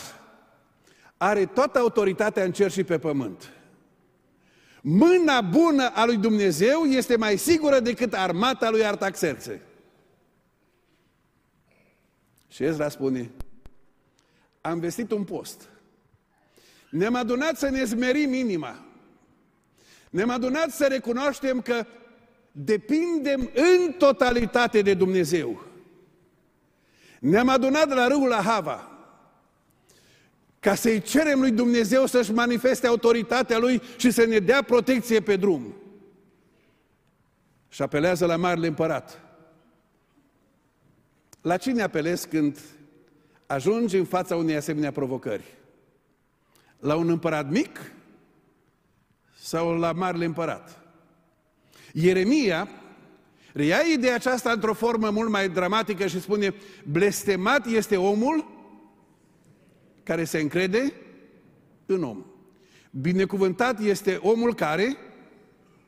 are 1.17 1.45
toată 1.45 1.80
autoritatea 1.80 2.43
în 2.43 2.51
cer 2.51 2.71
și 2.71 2.84
pe 2.84 2.99
pământ. 2.99 3.51
Mâna 4.82 5.41
bună 5.41 5.91
a 5.93 6.06
lui 6.06 6.17
Dumnezeu 6.17 6.84
este 6.84 7.15
mai 7.15 7.38
sigură 7.38 7.80
decât 7.80 8.13
armata 8.13 8.69
lui 8.69 8.86
Artaxerxe. 8.86 9.62
Și 12.58 12.63
Ezra 12.63 12.89
spune, 12.89 13.32
am 14.62 14.80
vestit 14.80 15.12
un 15.12 15.24
post. 15.24 15.70
Ne-am 16.89 17.15
adunat 17.15 17.58
să 17.58 17.70
ne 17.70 17.84
zmerim 17.84 18.34
inima. 18.34 18.86
Ne-am 20.10 20.30
adunat 20.30 20.70
să 20.70 20.86
recunoaștem 20.86 21.62
că 21.62 21.86
depindem 22.52 23.50
în 23.54 23.91
totalitate 23.91 24.82
de 24.82 24.93
Dumnezeu. 24.93 25.65
Ne-am 27.20 27.50
adunat 27.50 27.89
la 27.89 28.08
râul 28.08 28.34
Ahava 28.34 28.91
ca 30.60 30.76
să-i 30.76 31.02
cerem 31.02 31.39
lui 31.39 31.52
Dumnezeu 31.52 32.06
să-și 32.06 32.32
manifeste 32.32 32.88
autoritatea 32.88 33.58
lui 33.58 33.82
și 33.98 34.12
să 34.12 34.26
ne 34.26 34.39
dea 34.39 34.62
protecție 34.62 35.22
pe 35.22 35.36
drum. 35.36 35.76
Și 37.70 37.82
apelează 37.82 38.26
la 38.26 38.36
Marele 38.36 38.67
Împărat. 38.67 39.26
La 41.47 41.57
cine 41.57 41.81
apelezi 41.81 42.27
când 42.27 42.60
ajungi 43.45 43.97
în 43.97 44.05
fața 44.05 44.36
unei 44.36 44.55
asemenea 44.55 44.91
provocări? 44.91 45.43
La 46.79 46.95
un 46.95 47.10
împărat 47.10 47.49
mic 47.49 47.91
sau 49.39 49.77
la 49.77 49.91
Marele 49.91 50.25
Împărat? 50.25 50.81
Ieremia 51.93 52.69
reia 53.53 53.77
ideea 53.93 54.15
aceasta 54.15 54.51
într-o 54.51 54.73
formă 54.73 55.10
mult 55.10 55.29
mai 55.29 55.49
dramatică 55.49 56.07
și 56.07 56.21
spune 56.21 56.53
blestemat 56.91 57.65
este 57.65 57.97
omul 57.97 58.47
care 60.03 60.23
se 60.23 60.39
încrede 60.39 60.93
în 61.86 62.03
om. 62.03 62.25
Binecuvântat 62.91 63.79
este 63.79 64.19
omul 64.21 64.55
care 64.55 64.97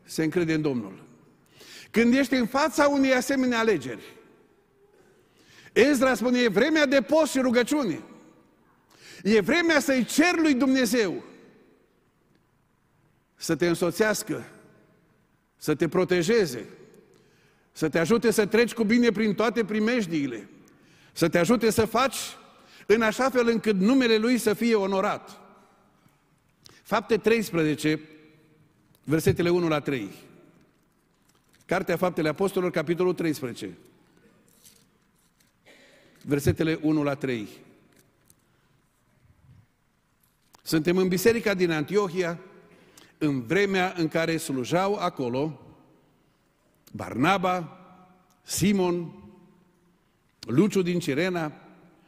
se 0.04 0.24
încrede 0.24 0.54
în 0.54 0.62
Domnul. 0.62 1.04
Când 1.92 2.14
ești 2.14 2.36
în 2.36 2.46
fața 2.46 2.88
unei 2.88 3.14
asemenea 3.14 3.60
alegeri, 3.60 4.19
Ezra 5.74 6.16
spune, 6.16 6.40
e 6.40 6.48
vremea 6.48 6.86
de 6.86 7.02
post 7.02 7.32
și 7.32 7.40
rugăciune. 7.40 8.00
E 9.24 9.40
vremea 9.40 9.80
să-i 9.80 10.06
cer 10.06 10.36
lui 10.36 10.54
Dumnezeu 10.54 11.24
să 13.36 13.56
te 13.56 13.68
însoțească, 13.68 14.46
să 15.58 15.76
te 15.76 15.88
protejeze, 15.88 16.66
să 17.72 17.90
te 17.90 18.00
ajute 18.00 18.32
să 18.32 18.46
treci 18.46 18.74
cu 18.74 18.84
bine 18.84 19.12
prin 19.12 19.34
toate 19.34 19.66
primejdiile, 19.66 20.50
să 21.12 21.30
te 21.30 21.38
ajute 21.38 21.70
să 21.70 21.86
faci 21.86 22.18
în 22.86 23.02
așa 23.02 23.30
fel 23.30 23.48
încât 23.48 23.76
numele 23.76 24.18
Lui 24.18 24.38
să 24.38 24.54
fie 24.54 24.76
onorat. 24.76 25.40
Fapte 26.84 27.18
13, 27.18 28.00
versetele 29.04 29.50
1 29.50 29.68
la 29.68 29.80
3. 29.80 30.10
Cartea 31.66 31.98
Faptele 31.98 32.30
Apostolilor, 32.30 32.72
capitolul 32.74 33.14
13. 33.14 33.78
Versetele 36.26 36.80
1 36.82 37.04
la 37.04 37.16
3. 37.16 37.48
Suntem 40.62 40.98
în 40.98 41.08
biserica 41.08 41.54
din 41.54 41.72
Antiohia, 41.72 42.40
în 43.18 43.42
vremea 43.42 43.94
în 43.98 44.08
care 44.08 44.38
slujau 44.38 44.96
acolo 44.96 45.62
Barnaba, 46.92 47.80
Simon, 48.42 49.14
Luciu 50.40 50.82
din 50.82 51.00
Cirena, 51.00 51.54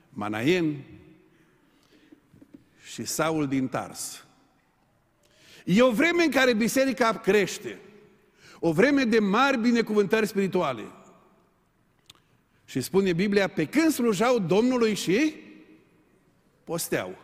Manaen 0.09 0.83
și 2.91 3.05
Saul 3.05 3.47
din 3.47 3.67
Tars. 3.67 4.25
E 5.65 5.81
o 5.81 5.91
vreme 5.91 6.23
în 6.23 6.31
care 6.31 6.53
biserica 6.53 7.19
crește. 7.19 7.79
O 8.59 8.71
vreme 8.71 9.03
de 9.03 9.19
mari 9.19 9.57
binecuvântări 9.57 10.27
spirituale. 10.27 10.83
Și 12.71 12.81
spune 12.81 13.13
Biblia, 13.13 13.47
pe 13.47 13.65
când 13.65 13.91
slujau 13.91 14.39
Domnului 14.39 14.93
și 14.93 15.35
posteau. 16.63 17.17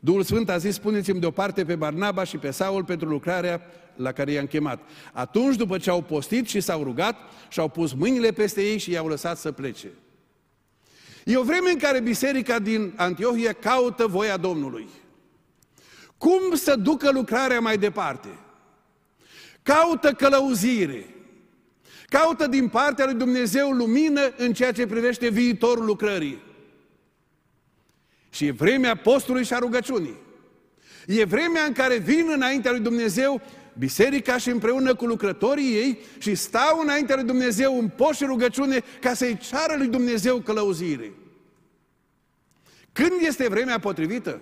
Duhul 0.00 0.22
Sfânt 0.22 0.48
a 0.48 0.56
zis, 0.58 0.74
spuneți-mi 0.74 1.20
deoparte 1.20 1.64
pe 1.64 1.74
Barnaba 1.74 2.24
și 2.24 2.36
pe 2.36 2.50
Saul 2.50 2.84
pentru 2.84 3.08
lucrarea 3.08 3.60
la 3.96 4.12
care 4.12 4.32
i-am 4.32 4.46
chemat. 4.46 4.80
Atunci, 5.12 5.56
după 5.56 5.78
ce 5.78 5.90
au 5.90 6.02
postit 6.02 6.48
și 6.48 6.60
s-au 6.60 6.82
rugat, 6.82 7.16
și-au 7.48 7.68
pus 7.68 7.92
mâinile 7.92 8.32
peste 8.32 8.62
ei 8.62 8.78
și 8.78 8.90
i-au 8.90 9.08
lăsat 9.08 9.38
să 9.38 9.52
plece. 9.52 9.88
E 11.24 11.36
o 11.36 11.42
vreme 11.42 11.70
în 11.70 11.78
care 11.78 12.00
biserica 12.00 12.58
din 12.58 12.92
Antiohia 12.96 13.52
caută 13.52 14.06
voia 14.06 14.36
Domnului. 14.36 14.88
Cum 16.18 16.54
să 16.54 16.76
ducă 16.76 17.10
lucrarea 17.10 17.60
mai 17.60 17.78
departe? 17.78 18.28
Caută 19.62 20.12
călăuzire. 20.12 21.15
Caută 22.08 22.46
din 22.46 22.68
partea 22.68 23.04
lui 23.04 23.14
Dumnezeu 23.14 23.70
lumină 23.70 24.32
în 24.36 24.52
ceea 24.52 24.72
ce 24.72 24.86
privește 24.86 25.28
viitorul 25.28 25.84
lucrării. 25.84 26.42
Și 28.30 28.46
e 28.46 28.50
vremea 28.50 28.96
postului 28.96 29.44
și 29.44 29.52
a 29.52 29.58
rugăciunii. 29.58 30.16
E 31.06 31.24
vremea 31.24 31.64
în 31.64 31.72
care 31.72 31.96
vin 31.96 32.30
înaintea 32.34 32.70
lui 32.70 32.80
Dumnezeu 32.80 33.42
biserica 33.78 34.38
și 34.38 34.48
împreună 34.48 34.94
cu 34.94 35.06
lucrătorii 35.06 35.74
ei 35.74 35.98
și 36.18 36.34
stau 36.34 36.80
înaintea 36.82 37.14
lui 37.14 37.24
Dumnezeu 37.24 37.78
în 37.78 37.88
post 37.88 38.18
și 38.18 38.24
rugăciune 38.24 38.82
ca 39.00 39.14
să-i 39.14 39.38
ceară 39.38 39.74
lui 39.76 39.88
Dumnezeu 39.88 40.38
călăuzire. 40.38 41.12
Când 42.92 43.12
este 43.20 43.48
vremea 43.48 43.78
potrivită? 43.78 44.40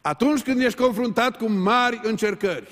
Atunci 0.00 0.42
când 0.42 0.60
ești 0.60 0.80
confruntat 0.80 1.36
cu 1.36 1.48
mari 1.48 2.00
încercări. 2.02 2.70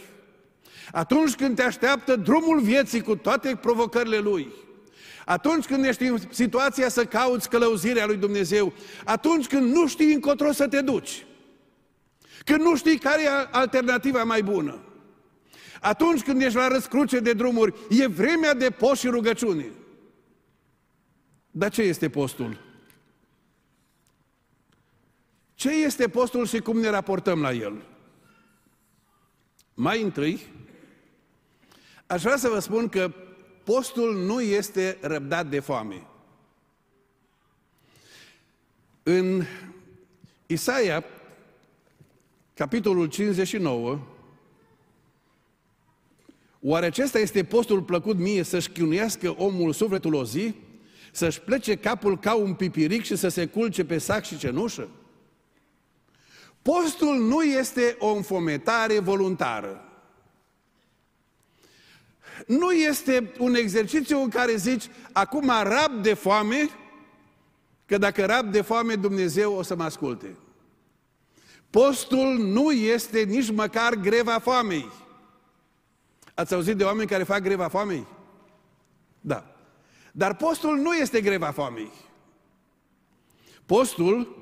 Atunci 0.92 1.34
când 1.34 1.56
te 1.56 1.62
așteaptă 1.62 2.16
drumul 2.16 2.60
vieții 2.60 3.02
cu 3.02 3.16
toate 3.16 3.56
provocările 3.56 4.18
lui. 4.18 4.52
Atunci 5.24 5.64
când 5.64 5.84
ești 5.84 6.02
în 6.02 6.18
situația 6.30 6.88
să 6.88 7.04
cauți 7.04 7.48
călăuzirea 7.48 8.06
lui 8.06 8.16
Dumnezeu. 8.16 8.72
Atunci 9.04 9.46
când 9.46 9.72
nu 9.72 9.86
știi 9.86 10.12
încotro 10.12 10.52
să 10.52 10.68
te 10.68 10.80
duci. 10.80 11.26
Când 12.44 12.60
nu 12.60 12.76
știi 12.76 12.98
care 12.98 13.22
e 13.22 13.28
alternativa 13.50 14.24
mai 14.24 14.42
bună. 14.42 14.80
Atunci 15.80 16.22
când 16.22 16.42
ești 16.42 16.56
la 16.56 16.68
răscruce 16.68 17.20
de 17.20 17.32
drumuri, 17.32 17.74
e 17.90 18.06
vremea 18.06 18.54
de 18.54 18.70
post 18.70 19.00
și 19.00 19.08
rugăciune. 19.08 19.70
Dar 21.50 21.70
ce 21.70 21.82
este 21.82 22.10
postul? 22.10 22.60
Ce 25.54 25.70
este 25.70 26.08
postul 26.08 26.46
și 26.46 26.58
cum 26.58 26.78
ne 26.78 26.88
raportăm 26.88 27.40
la 27.40 27.52
el? 27.52 27.82
Mai 29.74 30.02
întâi, 30.02 30.40
aș 32.12 32.22
vrea 32.22 32.36
să 32.36 32.48
vă 32.48 32.58
spun 32.58 32.88
că 32.88 33.12
postul 33.64 34.16
nu 34.16 34.40
este 34.40 34.98
răbdat 35.00 35.46
de 35.46 35.60
foame. 35.60 36.06
În 39.02 39.44
Isaia, 40.46 41.04
capitolul 42.54 43.06
59, 43.06 43.98
oare 46.60 46.86
acesta 46.86 47.18
este 47.18 47.44
postul 47.44 47.82
plăcut 47.82 48.16
mie 48.16 48.42
să-și 48.42 48.70
chinuiască 48.70 49.34
omul 49.38 49.72
sufletul 49.72 50.14
o 50.14 50.24
zi, 50.24 50.54
să-și 51.12 51.40
plece 51.40 51.76
capul 51.76 52.18
ca 52.18 52.34
un 52.34 52.54
pipiric 52.54 53.04
și 53.04 53.16
să 53.16 53.28
se 53.28 53.46
culce 53.46 53.84
pe 53.84 53.98
sac 53.98 54.24
și 54.24 54.38
cenușă? 54.38 54.88
Postul 56.62 57.16
nu 57.16 57.42
este 57.42 57.96
o 57.98 58.14
înfometare 58.14 58.98
voluntară. 58.98 59.91
Nu 62.58 62.70
este 62.70 63.32
un 63.38 63.54
exercițiu 63.54 64.22
în 64.22 64.28
care 64.28 64.56
zici, 64.56 64.90
acum 65.12 65.52
rab 65.62 66.02
de 66.02 66.14
foame, 66.14 66.68
că 67.86 67.98
dacă 67.98 68.24
rab 68.24 68.52
de 68.52 68.60
foame, 68.60 68.94
Dumnezeu 68.94 69.52
o 69.52 69.62
să 69.62 69.76
mă 69.76 69.82
asculte. 69.82 70.36
Postul 71.70 72.38
nu 72.38 72.70
este 72.70 73.22
nici 73.22 73.50
măcar 73.50 73.94
greva 73.94 74.38
foamei. 74.38 74.90
Ați 76.34 76.54
auzit 76.54 76.76
de 76.76 76.84
oameni 76.84 77.08
care 77.08 77.22
fac 77.22 77.40
greva 77.40 77.68
foamei? 77.68 78.06
Da. 79.20 79.54
Dar 80.12 80.36
postul 80.36 80.76
nu 80.76 80.94
este 80.94 81.20
greva 81.20 81.50
foamei. 81.50 81.90
Postul 83.66 84.36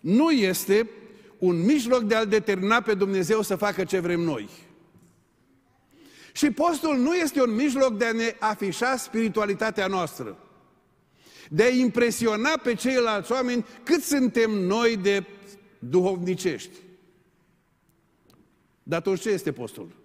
nu 0.00 0.30
este 0.30 0.90
un 1.38 1.64
mijloc 1.64 2.02
de 2.02 2.14
a-L 2.14 2.26
determina 2.26 2.80
pe 2.80 2.94
Dumnezeu 2.94 3.42
să 3.42 3.56
facă 3.56 3.84
ce 3.84 3.98
vrem 3.98 4.20
noi. 4.20 4.48
Și 6.38 6.50
postul 6.50 6.96
nu 6.96 7.14
este 7.14 7.42
un 7.42 7.54
mijloc 7.54 7.96
de 7.96 8.04
a 8.04 8.12
ne 8.12 8.36
afișa 8.38 8.96
spiritualitatea 8.96 9.86
noastră, 9.86 10.38
de 11.50 11.62
a 11.62 11.68
impresiona 11.68 12.50
pe 12.62 12.74
ceilalți 12.74 13.32
oameni 13.32 13.66
cât 13.82 14.02
suntem 14.02 14.50
noi 14.50 14.96
de 14.96 15.24
duhovnicești. 15.78 16.76
Dar 18.82 18.98
atunci 18.98 19.20
ce 19.20 19.28
este 19.28 19.52
postul? 19.52 19.96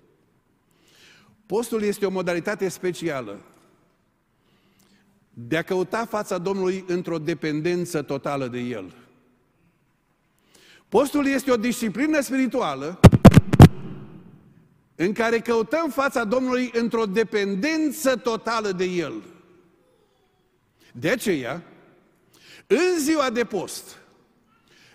Postul 1.45 1.83
este 1.83 2.05
o 2.05 2.09
modalitate 2.09 2.69
specială 2.69 3.39
de 5.29 5.57
a 5.57 5.63
căuta 5.63 6.05
fața 6.05 6.37
Domnului 6.37 6.83
într-o 6.87 7.19
dependență 7.19 8.01
totală 8.01 8.47
de 8.47 8.59
El. 8.59 8.95
Postul 10.89 11.27
este 11.27 11.51
o 11.51 11.57
disciplină 11.57 12.21
spirituală 12.21 12.99
în 15.03 15.13
care 15.13 15.39
căutăm 15.39 15.89
fața 15.89 16.23
Domnului 16.23 16.71
într-o 16.73 17.05
dependență 17.05 18.15
totală 18.15 18.71
de 18.71 18.83
El. 18.83 19.23
De 20.91 21.09
aceea, 21.09 21.61
în 22.67 22.99
ziua 22.99 23.29
de 23.29 23.43
post, 23.43 23.97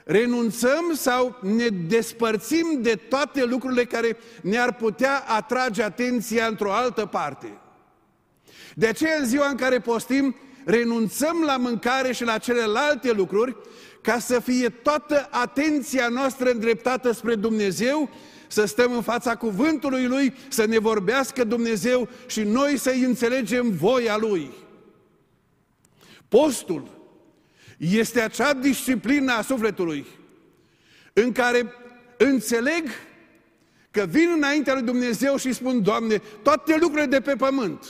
renunțăm 0.05 0.93
sau 0.95 1.39
ne 1.43 1.69
despărțim 1.69 2.79
de 2.83 2.95
toate 2.95 3.45
lucrurile 3.45 3.85
care 3.85 4.17
ne-ar 4.43 4.75
putea 4.75 5.25
atrage 5.27 5.83
atenția 5.83 6.47
într-o 6.47 6.73
altă 6.73 7.07
parte. 7.07 7.59
De 8.75 8.87
aceea, 8.87 9.19
în 9.19 9.27
ziua 9.27 9.49
în 9.49 9.57
care 9.57 9.81
postim, 9.81 10.37
renunțăm 10.65 11.43
la 11.47 11.57
mâncare 11.57 12.13
și 12.13 12.25
la 12.25 12.39
celelalte 12.39 13.13
lucruri 13.13 13.57
ca 14.09 14.19
să 14.19 14.41
fie 14.41 14.69
toată 14.69 15.29
atenția 15.31 16.09
noastră 16.09 16.51
îndreptată 16.51 17.13
spre 17.13 17.35
Dumnezeu, 17.35 18.11
să 18.47 18.65
stăm 18.65 18.93
în 18.93 19.03
fața 19.03 19.37
cuvântului 19.37 20.07
Lui, 20.07 20.35
să 20.49 20.65
ne 20.65 20.79
vorbească 20.79 21.45
Dumnezeu 21.45 22.09
și 22.27 22.43
noi 22.43 22.77
să-i 22.77 23.03
înțelegem 23.03 23.71
voia 23.71 24.17
Lui. 24.17 24.51
Postul 26.29 27.13
este 27.79 28.21
acea 28.21 28.55
disciplină 28.55 29.33
a 29.33 29.43
sufletului 29.43 30.07
în 31.13 31.33
care 31.33 31.73
înțeleg 32.17 32.89
că 33.91 34.07
vin 34.09 34.29
înaintea 34.37 34.75
lui 34.75 34.83
Dumnezeu 34.83 35.37
și 35.37 35.53
spun, 35.53 35.83
Doamne, 35.83 36.23
toate 36.43 36.77
lucrurile 36.77 37.07
de 37.07 37.21
pe 37.21 37.37
pământ 37.37 37.87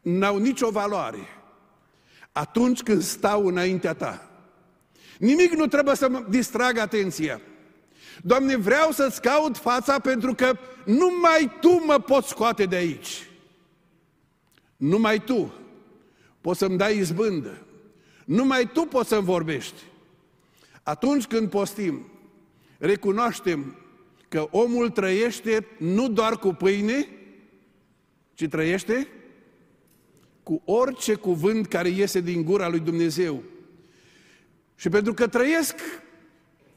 n-au 0.00 0.36
nicio 0.36 0.70
valoare 0.70 1.37
atunci 2.38 2.82
când 2.82 3.02
stau 3.02 3.46
înaintea 3.46 3.94
ta. 3.94 4.30
Nimic 5.18 5.52
nu 5.52 5.66
trebuie 5.66 5.94
să 5.94 6.08
mă 6.08 6.24
distragă 6.28 6.80
atenția. 6.80 7.40
Doamne, 8.22 8.56
vreau 8.56 8.90
să-ți 8.90 9.20
caut 9.20 9.56
fața 9.56 9.98
pentru 9.98 10.34
că 10.34 10.58
numai 10.84 11.56
Tu 11.60 11.84
mă 11.84 11.98
poți 11.98 12.28
scoate 12.28 12.64
de 12.64 12.76
aici. 12.76 13.28
Numai 14.76 15.24
Tu 15.24 15.52
poți 16.40 16.58
să-mi 16.58 16.76
dai 16.76 16.96
izbândă. 16.96 17.66
Numai 18.24 18.70
Tu 18.72 18.80
poți 18.80 19.08
să-mi 19.08 19.24
vorbești. 19.24 19.82
Atunci 20.82 21.26
când 21.26 21.50
postim, 21.50 22.10
recunoaștem 22.78 23.76
că 24.28 24.48
omul 24.50 24.90
trăiește 24.90 25.66
nu 25.78 26.08
doar 26.08 26.38
cu 26.38 26.52
pâine, 26.52 27.08
ci 28.34 28.48
trăiește 28.48 29.08
cu 30.48 30.62
orice 30.64 31.14
cuvânt 31.14 31.66
care 31.66 31.88
iese 31.88 32.20
din 32.20 32.44
gura 32.44 32.68
lui 32.68 32.78
Dumnezeu. 32.78 33.42
Și 34.76 34.88
pentru 34.88 35.14
că 35.14 35.26
trăiesc 35.26 35.74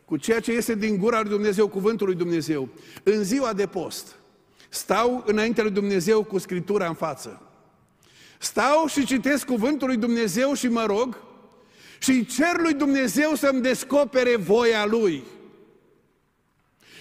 cu 0.06 0.18
ceea 0.18 0.40
ce 0.40 0.52
iese 0.52 0.76
din 0.76 0.98
gura 0.98 1.22
lui 1.22 1.30
Dumnezeu, 1.30 1.68
cuvântul 1.68 2.08
lui 2.08 2.16
Dumnezeu, 2.16 2.70
în 3.04 3.24
ziua 3.24 3.54
de 3.54 3.68
post, 3.68 4.16
stau 4.70 5.24
înaintea 5.28 5.64
lui 5.64 5.72
Dumnezeu 5.72 6.24
cu 6.24 6.38
Scriptura 6.38 6.88
în 6.88 6.94
față. 6.94 7.42
Stau 8.40 8.88
și 8.88 9.06
citesc 9.06 9.46
cuvântul 9.46 9.88
lui 9.88 9.98
Dumnezeu 9.98 10.54
și 10.54 10.68
mă 10.68 10.86
rog 10.86 11.18
și 12.00 12.26
cer 12.26 12.58
lui 12.58 12.74
Dumnezeu 12.74 13.36
să-mi 13.36 13.62
descopere 13.62 14.36
voia 14.36 14.86
Lui. 14.86 15.24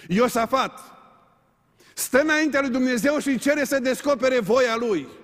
Iosafat 0.07 0.79
stă 1.93 2.21
înaintea 2.21 2.61
lui 2.61 2.69
Dumnezeu 2.69 3.19
și 3.19 3.37
cere 3.37 3.63
să 3.63 3.79
descopere 3.79 4.39
voia 4.39 4.75
Lui 4.75 5.19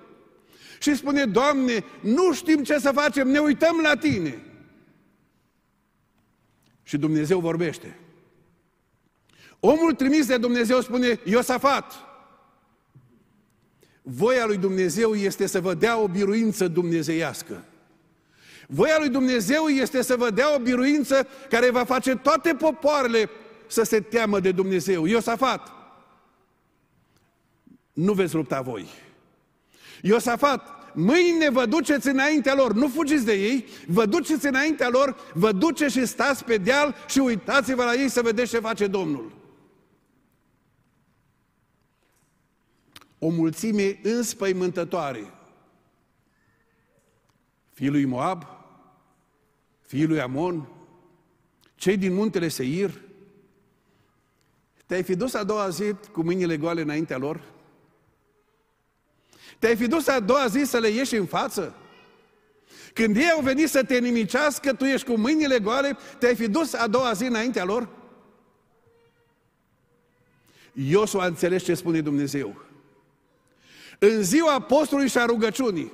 și 0.78 0.94
spune, 0.94 1.24
Doamne, 1.24 1.84
nu 2.00 2.32
știm 2.32 2.62
ce 2.62 2.78
să 2.78 2.90
facem, 2.92 3.28
ne 3.28 3.38
uităm 3.38 3.80
la 3.82 3.96
Tine. 3.96 4.42
Și 6.82 6.96
Dumnezeu 6.96 7.40
vorbește. 7.40 7.98
Omul 9.60 9.94
trimis 9.94 10.26
de 10.26 10.36
Dumnezeu 10.36 10.80
spune, 10.80 11.20
Iosafat, 11.24 11.92
voia 14.02 14.46
lui 14.46 14.56
Dumnezeu 14.56 15.14
este 15.14 15.46
să 15.46 15.60
vă 15.60 15.74
dea 15.74 15.98
o 15.98 16.08
biruință 16.08 16.68
dumnezeiască. 16.68 17.64
Voia 18.66 18.98
lui 18.98 19.08
Dumnezeu 19.08 19.66
este 19.66 20.02
să 20.02 20.16
vă 20.16 20.30
dea 20.30 20.54
o 20.54 20.58
biruință 20.58 21.26
care 21.48 21.70
va 21.70 21.84
face 21.84 22.16
toate 22.16 22.54
popoarele 22.54 23.30
să 23.66 23.82
se 23.82 24.00
teamă 24.00 24.40
de 24.40 24.52
Dumnezeu. 24.52 25.04
Iosafat, 25.04 25.72
nu 27.92 28.12
veți 28.12 28.34
lupta 28.34 28.60
voi. 28.60 28.88
Iosafat, 30.02 30.92
mâine 30.94 31.50
vă 31.50 31.66
duceți 31.66 32.08
înaintea 32.08 32.54
lor, 32.54 32.72
nu 32.72 32.88
fugiți 32.88 33.24
de 33.24 33.32
ei, 33.32 33.64
vă 33.86 34.06
duceți 34.06 34.46
înaintea 34.46 34.88
lor, 34.88 35.16
vă 35.34 35.52
duceți 35.52 35.92
și 35.92 36.06
stați 36.06 36.44
pe 36.44 36.56
deal 36.56 36.94
și 37.08 37.18
uitați-vă 37.18 37.84
la 37.84 37.94
ei 37.94 38.08
să 38.08 38.22
vedeți 38.22 38.50
ce 38.50 38.58
face 38.58 38.86
Domnul. 38.86 39.32
O 43.18 43.28
mulțime 43.28 43.98
înspăimântătoare. 44.02 45.32
Fiul 47.72 47.92
lui 47.92 48.04
Moab, 48.04 48.44
fiul 49.80 50.08
lui 50.08 50.20
Amon, 50.20 50.68
cei 51.74 51.96
din 51.96 52.14
muntele 52.14 52.48
Seir, 52.48 52.90
te-ai 54.86 55.02
fi 55.02 55.16
dus 55.16 55.34
a 55.34 55.44
doua 55.44 55.68
zi 55.68 55.94
cu 56.12 56.22
mâinile 56.22 56.56
goale 56.56 56.80
înaintea 56.80 57.16
lor? 57.16 57.56
Te-ai 59.58 59.76
fi 59.76 59.86
dus 59.86 60.06
a 60.06 60.20
doua 60.20 60.46
zi 60.46 60.64
să 60.64 60.78
le 60.78 60.88
ieși 60.88 61.16
în 61.16 61.26
față? 61.26 61.74
Când 62.92 63.16
ei 63.16 63.30
au 63.30 63.40
venit 63.40 63.68
să 63.68 63.82
te 63.82 63.98
nimicească, 63.98 64.72
tu 64.72 64.84
ești 64.84 65.06
cu 65.06 65.18
mâinile 65.18 65.58
goale, 65.58 65.96
te-ai 66.18 66.34
fi 66.34 66.48
dus 66.48 66.72
a 66.72 66.86
doua 66.86 67.12
zi 67.12 67.24
înaintea 67.24 67.64
lor? 67.64 67.88
Iosua 70.72 71.22
a 71.22 71.26
înțeles 71.26 71.62
ce 71.64 71.74
spune 71.74 72.00
Dumnezeu. 72.00 72.62
În 73.98 74.22
ziua 74.22 74.60
postului 74.60 75.08
și 75.08 75.18
a 75.18 75.24
rugăciunii, 75.24 75.92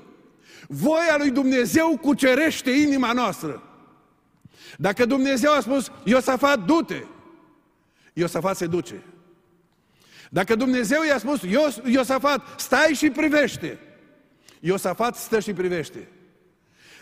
voia 0.69 1.17
lui 1.19 1.31
Dumnezeu 1.31 1.99
cucerește 2.03 2.71
inima 2.71 3.13
noastră. 3.13 3.63
Dacă 4.79 5.07
Dumnezeu 5.07 5.53
a 5.53 5.61
spus, 5.61 5.91
Iosafat, 6.05 6.65
du-te, 6.65 7.05
Iosafat 8.13 8.57
se 8.57 8.67
duce. 8.67 9.03
Dacă 10.35 10.55
Dumnezeu 10.55 11.03
i-a 11.03 11.19
spus, 11.19 11.41
Iosafat, 11.85 12.61
stai 12.61 12.93
și 12.95 13.11
privește. 13.11 13.79
Iosafat 14.61 15.17
stă 15.17 15.41
și 15.41 15.53
privește. 15.53 16.09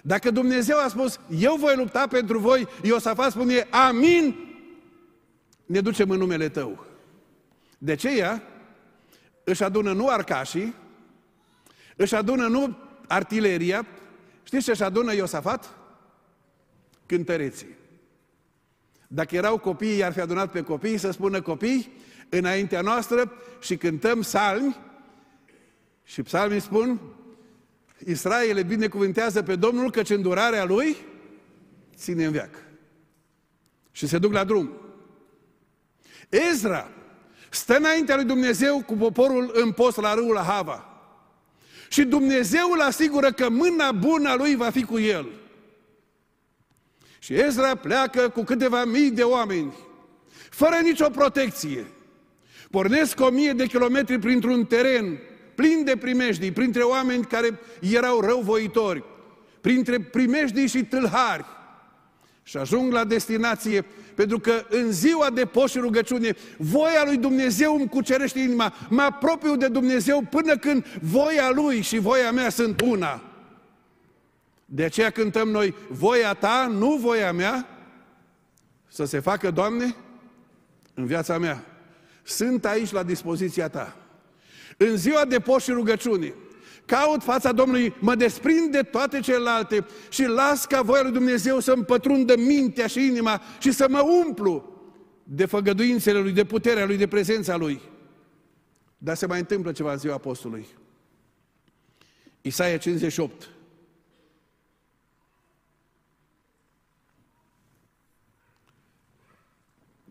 Dacă 0.03 0.31
Dumnezeu 0.31 0.79
a 0.79 0.89
spus, 0.89 1.21
eu 1.39 1.57
voi 1.57 1.77
lupta 1.77 2.07
pentru 2.07 2.39
voi, 2.39 2.69
Iosafat 2.83 3.31
spune, 3.31 3.67
amin, 3.71 4.35
ne 5.67 5.81
ducem 5.81 6.11
în 6.11 6.19
numele 6.19 6.49
tău. 6.49 6.87
De 7.79 7.93
aceea 7.93 8.43
își 9.45 9.63
adună 9.63 9.93
nu 9.93 10.09
arcașii, 10.09 10.75
își 11.97 12.15
adună 12.15 12.47
nu 12.47 12.77
artileria, 13.09 13.87
știți 14.43 14.65
ce 14.65 14.71
își 14.71 14.83
adună 14.83 15.15
Iosafat? 15.15 15.77
Cântăreții. 17.07 17.77
Dacă 19.09 19.37
erau 19.37 19.59
copii, 19.59 19.97
i-ar 19.97 20.13
fi 20.13 20.21
adunat 20.21 20.51
pe 20.51 20.63
copii 20.63 20.99
să 20.99 21.11
spună 21.11 21.41
copii 21.41 22.01
înaintea 22.39 22.81
noastră 22.81 23.33
și 23.61 23.77
cântăm 23.77 24.23
salmi 24.23 24.77
și 26.05 26.23
psalmii 26.23 26.61
spun 26.61 27.01
Israel 28.07 28.55
le 28.55 28.63
binecuvântează 28.63 29.43
pe 29.43 29.57
Domnul 29.57 29.91
căci 29.91 30.11
îndurarea 30.11 30.65
lui 30.65 30.97
ține 31.97 32.25
în 32.25 32.33
veac. 32.33 32.55
Și 33.91 34.07
se 34.07 34.19
duc 34.19 34.33
la 34.33 34.45
drum. 34.45 34.71
Ezra 36.29 36.91
stă 37.51 37.77
înaintea 37.77 38.17
lui 38.17 38.25
Dumnezeu 38.25 38.83
cu 38.83 38.95
poporul 38.95 39.51
în 39.55 39.73
post 39.73 39.97
la 39.97 40.15
râul 40.15 40.37
Hava. 40.37 40.87
Și 41.89 42.05
Dumnezeu 42.05 42.71
îl 42.71 42.81
asigură 42.81 43.33
că 43.33 43.49
mâna 43.49 43.93
bună 43.93 44.29
a 44.29 44.35
lui 44.35 44.55
va 44.55 44.71
fi 44.71 44.85
cu 44.85 44.99
el. 44.99 45.27
Și 47.19 47.35
Ezra 47.35 47.75
pleacă 47.75 48.29
cu 48.29 48.43
câteva 48.43 48.85
mii 48.85 49.11
de 49.11 49.23
oameni, 49.23 49.75
fără 50.51 50.77
nicio 50.83 51.11
protecție. 51.11 51.87
Pornesc 52.73 53.21
o 53.21 53.31
mie 53.31 53.53
de 53.53 53.67
kilometri 53.67 54.19
printr-un 54.19 54.65
teren 54.65 55.19
plin 55.55 55.85
de 55.85 55.97
primejdii, 55.97 56.53
printre 56.53 56.83
oameni 56.83 57.25
care 57.25 57.59
erau 57.81 58.21
răuvoitori, 58.21 59.05
printre 59.61 60.01
primejdii 60.01 60.67
și 60.67 60.85
tâlhari. 60.85 61.45
Și 62.43 62.57
ajung 62.57 62.93
la 62.93 63.05
destinație, 63.05 63.85
pentru 64.15 64.39
că 64.39 64.65
în 64.69 64.93
ziua 64.93 65.31
de 65.31 65.45
post 65.45 65.73
și 65.73 65.79
rugăciune, 65.79 66.37
voia 66.59 67.03
lui 67.05 67.17
Dumnezeu 67.17 67.75
îmi 67.75 67.89
cucerește 67.89 68.39
inima, 68.39 68.75
mă 68.89 69.03
apropiu 69.03 69.57
de 69.57 69.69
Dumnezeu 69.69 70.23
până 70.31 70.57
când 70.57 70.87
voia 71.01 71.51
lui 71.51 71.81
și 71.81 71.99
voia 71.99 72.33
mea 72.33 72.49
sunt 72.49 72.81
una. 72.81 73.23
De 74.65 74.85
aceea 74.85 75.11
cântăm 75.11 75.49
noi, 75.49 75.75
voia 75.89 76.35
ta, 76.35 76.67
nu 76.71 76.97
voia 76.97 77.33
mea, 77.33 77.69
să 78.89 79.05
se 79.05 79.21
facă, 79.21 79.51
Doamne, 79.51 79.95
în 80.95 81.07
viața 81.07 81.39
mea. 81.39 81.72
Sunt 82.23 82.65
aici 82.65 82.91
la 82.91 83.03
dispoziția 83.03 83.69
ta. 83.69 83.97
În 84.77 84.97
ziua 84.97 85.25
de 85.25 85.39
post 85.39 85.65
și 85.65 85.71
rugăciune, 85.71 86.35
caut 86.85 87.23
fața 87.23 87.53
Domnului, 87.53 87.95
mă 87.99 88.15
desprind 88.15 88.73
de 88.73 88.83
toate 88.83 89.21
celelalte 89.21 89.87
și 90.09 90.25
las 90.25 90.65
ca 90.65 90.83
voia 90.83 91.03
lui 91.03 91.13
Dumnezeu 91.13 91.61
să-mi 91.61 91.85
pătrundă 91.85 92.37
mintea 92.37 92.87
și 92.87 93.07
inima 93.07 93.43
și 93.59 93.73
să 93.73 93.87
mă 93.89 94.01
umplu 94.01 94.73
de 95.25 95.47
făgăduințele 95.47 96.19
Lui, 96.19 96.33
de 96.33 96.45
puterea 96.45 96.87
Lui, 96.87 96.97
de 96.97 97.07
prezența 97.07 97.57
Lui. 97.57 97.81
Dar 98.99 99.17
se 99.17 99.27
mai 99.27 99.39
întâmplă 99.39 99.73
ceva 99.73 99.93
în 99.93 99.99
ziua 99.99 100.15
apostolului. 100.15 100.67
Isaia 102.41 102.77
58. 102.77 103.49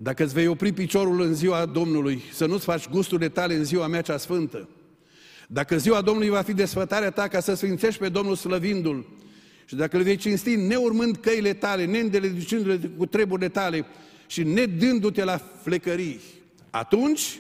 Dacă 0.03 0.23
îți 0.23 0.33
vei 0.33 0.47
opri 0.47 0.71
piciorul 0.71 1.21
în 1.21 1.33
ziua 1.33 1.65
Domnului, 1.65 2.21
să 2.33 2.45
nu-ți 2.45 2.63
faci 2.63 2.89
gusturile 2.89 3.29
tale 3.29 3.55
în 3.55 3.63
ziua 3.63 3.87
mea 3.87 4.01
cea 4.01 4.17
sfântă, 4.17 4.69
dacă 5.47 5.77
ziua 5.77 6.01
Domnului 6.01 6.29
va 6.29 6.41
fi 6.41 6.53
desfătarea 6.53 7.11
ta 7.11 7.27
ca 7.27 7.39
să 7.39 7.53
sfințești 7.53 7.99
pe 7.99 8.09
Domnul 8.09 8.35
slăvindu-L, 8.35 9.07
și 9.65 9.75
dacă 9.75 9.97
îl 9.97 10.03
vei 10.03 10.15
cinsti 10.15 10.55
neurmând 10.55 11.17
căile 11.17 11.53
tale, 11.53 11.85
neîndelegicindu-le 11.85 12.91
cu 12.97 13.05
treburile 13.05 13.49
tale 13.49 13.85
și 14.27 14.43
nedându-te 14.43 15.23
la 15.23 15.37
flecării, 15.61 16.19
atunci 16.69 17.39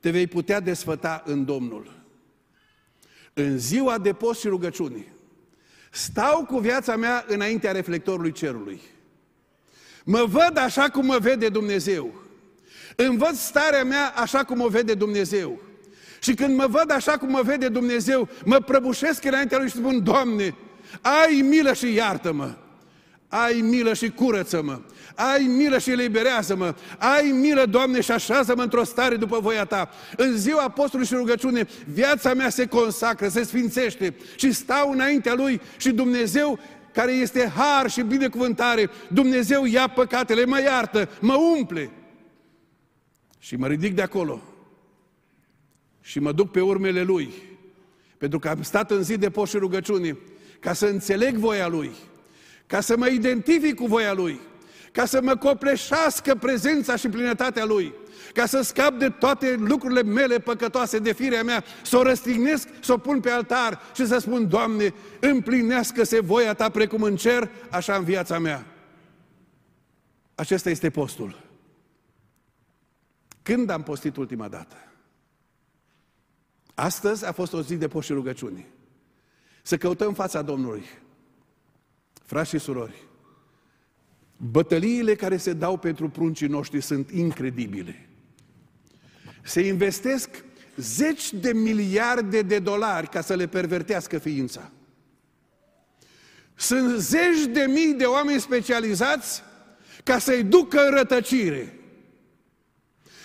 te 0.00 0.10
vei 0.10 0.26
putea 0.26 0.60
desfăta 0.60 1.22
în 1.26 1.44
Domnul. 1.44 1.92
În 3.32 3.58
ziua 3.58 3.98
de 3.98 4.12
post 4.12 4.40
și 4.40 4.48
rugăciune, 4.48 5.06
stau 5.90 6.44
cu 6.44 6.58
viața 6.58 6.96
mea 6.96 7.24
înaintea 7.28 7.72
reflectorului 7.72 8.32
cerului. 8.32 8.80
Mă 10.10 10.24
văd 10.28 10.58
așa 10.58 10.88
cum 10.88 11.06
mă 11.06 11.18
vede 11.20 11.48
Dumnezeu. 11.48 12.14
Învăț 12.96 13.38
starea 13.38 13.84
mea 13.84 14.12
așa 14.16 14.44
cum 14.44 14.60
o 14.60 14.68
vede 14.68 14.94
Dumnezeu. 14.94 15.60
Și 16.20 16.34
când 16.34 16.56
mă 16.56 16.66
văd 16.66 16.92
așa 16.92 17.12
cum 17.12 17.30
mă 17.30 17.42
vede 17.44 17.68
Dumnezeu, 17.68 18.28
mă 18.44 18.56
prăbușesc 18.56 19.24
înaintea 19.24 19.58
Lui 19.58 19.68
și 19.68 19.76
spun, 19.76 20.02
Doamne, 20.02 20.54
ai 21.00 21.40
milă 21.40 21.72
și 21.72 21.94
iartă-mă. 21.94 22.54
Ai 23.28 23.60
milă 23.60 23.94
și 23.94 24.10
curăță-mă. 24.10 24.80
Ai 25.14 25.42
milă 25.42 25.78
și 25.78 25.90
eliberează-mă. 25.90 26.74
Ai 26.98 27.30
milă, 27.30 27.64
Doamne, 27.66 28.00
și 28.00 28.10
așează-mă 28.10 28.62
într-o 28.62 28.84
stare 28.84 29.16
după 29.16 29.38
voia 29.40 29.64
Ta. 29.64 29.90
În 30.16 30.36
ziua 30.36 30.62
apostolului 30.62 31.10
și 31.10 31.14
rugăciune, 31.14 31.68
viața 31.92 32.34
mea 32.34 32.48
se 32.48 32.66
consacră, 32.66 33.28
se 33.28 33.42
sfințește 33.42 34.14
și 34.36 34.52
stau 34.52 34.90
înaintea 34.90 35.34
Lui 35.34 35.60
și 35.76 35.90
Dumnezeu 35.90 36.58
care 36.98 37.12
este 37.12 37.52
har 37.54 37.90
și 37.90 38.02
binecuvântare, 38.02 38.90
Dumnezeu 39.08 39.64
ia 39.64 39.88
păcatele, 39.88 40.44
mă 40.44 40.60
iartă, 40.60 41.08
mă 41.20 41.34
umple. 41.34 41.90
Și 43.38 43.56
mă 43.56 43.66
ridic 43.66 43.94
de 43.94 44.02
acolo. 44.02 44.42
Și 46.00 46.18
mă 46.18 46.32
duc 46.32 46.50
pe 46.50 46.60
urmele 46.60 47.02
Lui, 47.02 47.32
pentru 48.16 48.38
că 48.38 48.48
am 48.48 48.62
stat 48.62 48.90
în 48.90 49.02
zi 49.02 49.16
de 49.16 49.30
post 49.30 49.50
și 49.50 49.58
rugăciune, 49.58 50.18
ca 50.60 50.72
să 50.72 50.86
înțeleg 50.86 51.36
voia 51.36 51.68
Lui, 51.68 51.90
ca 52.66 52.80
să 52.80 52.96
mă 52.96 53.08
identific 53.08 53.74
cu 53.74 53.86
voia 53.86 54.12
Lui, 54.12 54.40
ca 54.92 55.04
să 55.04 55.22
mă 55.22 55.36
copleșească 55.36 56.34
prezența 56.34 56.96
și 56.96 57.08
plinătatea 57.08 57.64
Lui, 57.64 57.94
ca 58.34 58.46
să 58.46 58.60
scap 58.60 58.92
de 58.92 59.08
toate 59.08 59.54
lucrurile 59.58 60.02
mele 60.02 60.38
păcătoase 60.38 60.98
de 60.98 61.12
firea 61.12 61.42
mea, 61.42 61.64
să 61.82 61.96
o 61.96 62.02
răstignesc, 62.02 62.68
să 62.80 62.92
o 62.92 62.98
pun 62.98 63.20
pe 63.20 63.30
altar 63.30 63.80
și 63.94 64.06
să 64.06 64.18
spun, 64.18 64.48
Doamne, 64.48 64.94
împlinească-se 65.20 66.20
voia 66.20 66.54
Ta 66.54 66.68
precum 66.70 67.02
în 67.02 67.16
cer, 67.16 67.50
așa 67.70 67.94
în 67.94 68.04
viața 68.04 68.38
mea. 68.38 68.66
Acesta 70.34 70.70
este 70.70 70.90
postul. 70.90 71.46
Când 73.42 73.70
am 73.70 73.82
postit 73.82 74.16
ultima 74.16 74.48
dată? 74.48 74.76
Astăzi 76.74 77.26
a 77.26 77.32
fost 77.32 77.52
o 77.52 77.62
zi 77.62 77.76
de 77.76 77.88
post 77.88 78.06
și 78.06 78.12
rugăciune. 78.12 78.66
Să 79.62 79.76
căutăm 79.76 80.14
fața 80.14 80.42
Domnului. 80.42 80.84
Frați 82.24 82.48
și 82.48 82.58
surori, 82.58 83.08
bătăliile 84.36 85.14
care 85.14 85.36
se 85.36 85.52
dau 85.52 85.76
pentru 85.76 86.08
pruncii 86.08 86.46
noștri 86.46 86.80
sunt 86.80 87.10
incredibile 87.10 88.07
se 89.48 89.60
investesc 89.60 90.28
zeci 90.76 91.32
de 91.32 91.52
miliarde 91.52 92.42
de 92.42 92.58
dolari 92.58 93.08
ca 93.08 93.20
să 93.20 93.34
le 93.34 93.46
pervertească 93.46 94.18
ființa. 94.18 94.70
Sunt 96.54 96.98
zeci 96.98 97.44
de 97.50 97.66
mii 97.68 97.94
de 97.94 98.04
oameni 98.04 98.40
specializați 98.40 99.42
ca 100.04 100.18
să-i 100.18 100.42
ducă 100.42 100.80
în 100.80 100.94
rătăcire. 100.94 101.78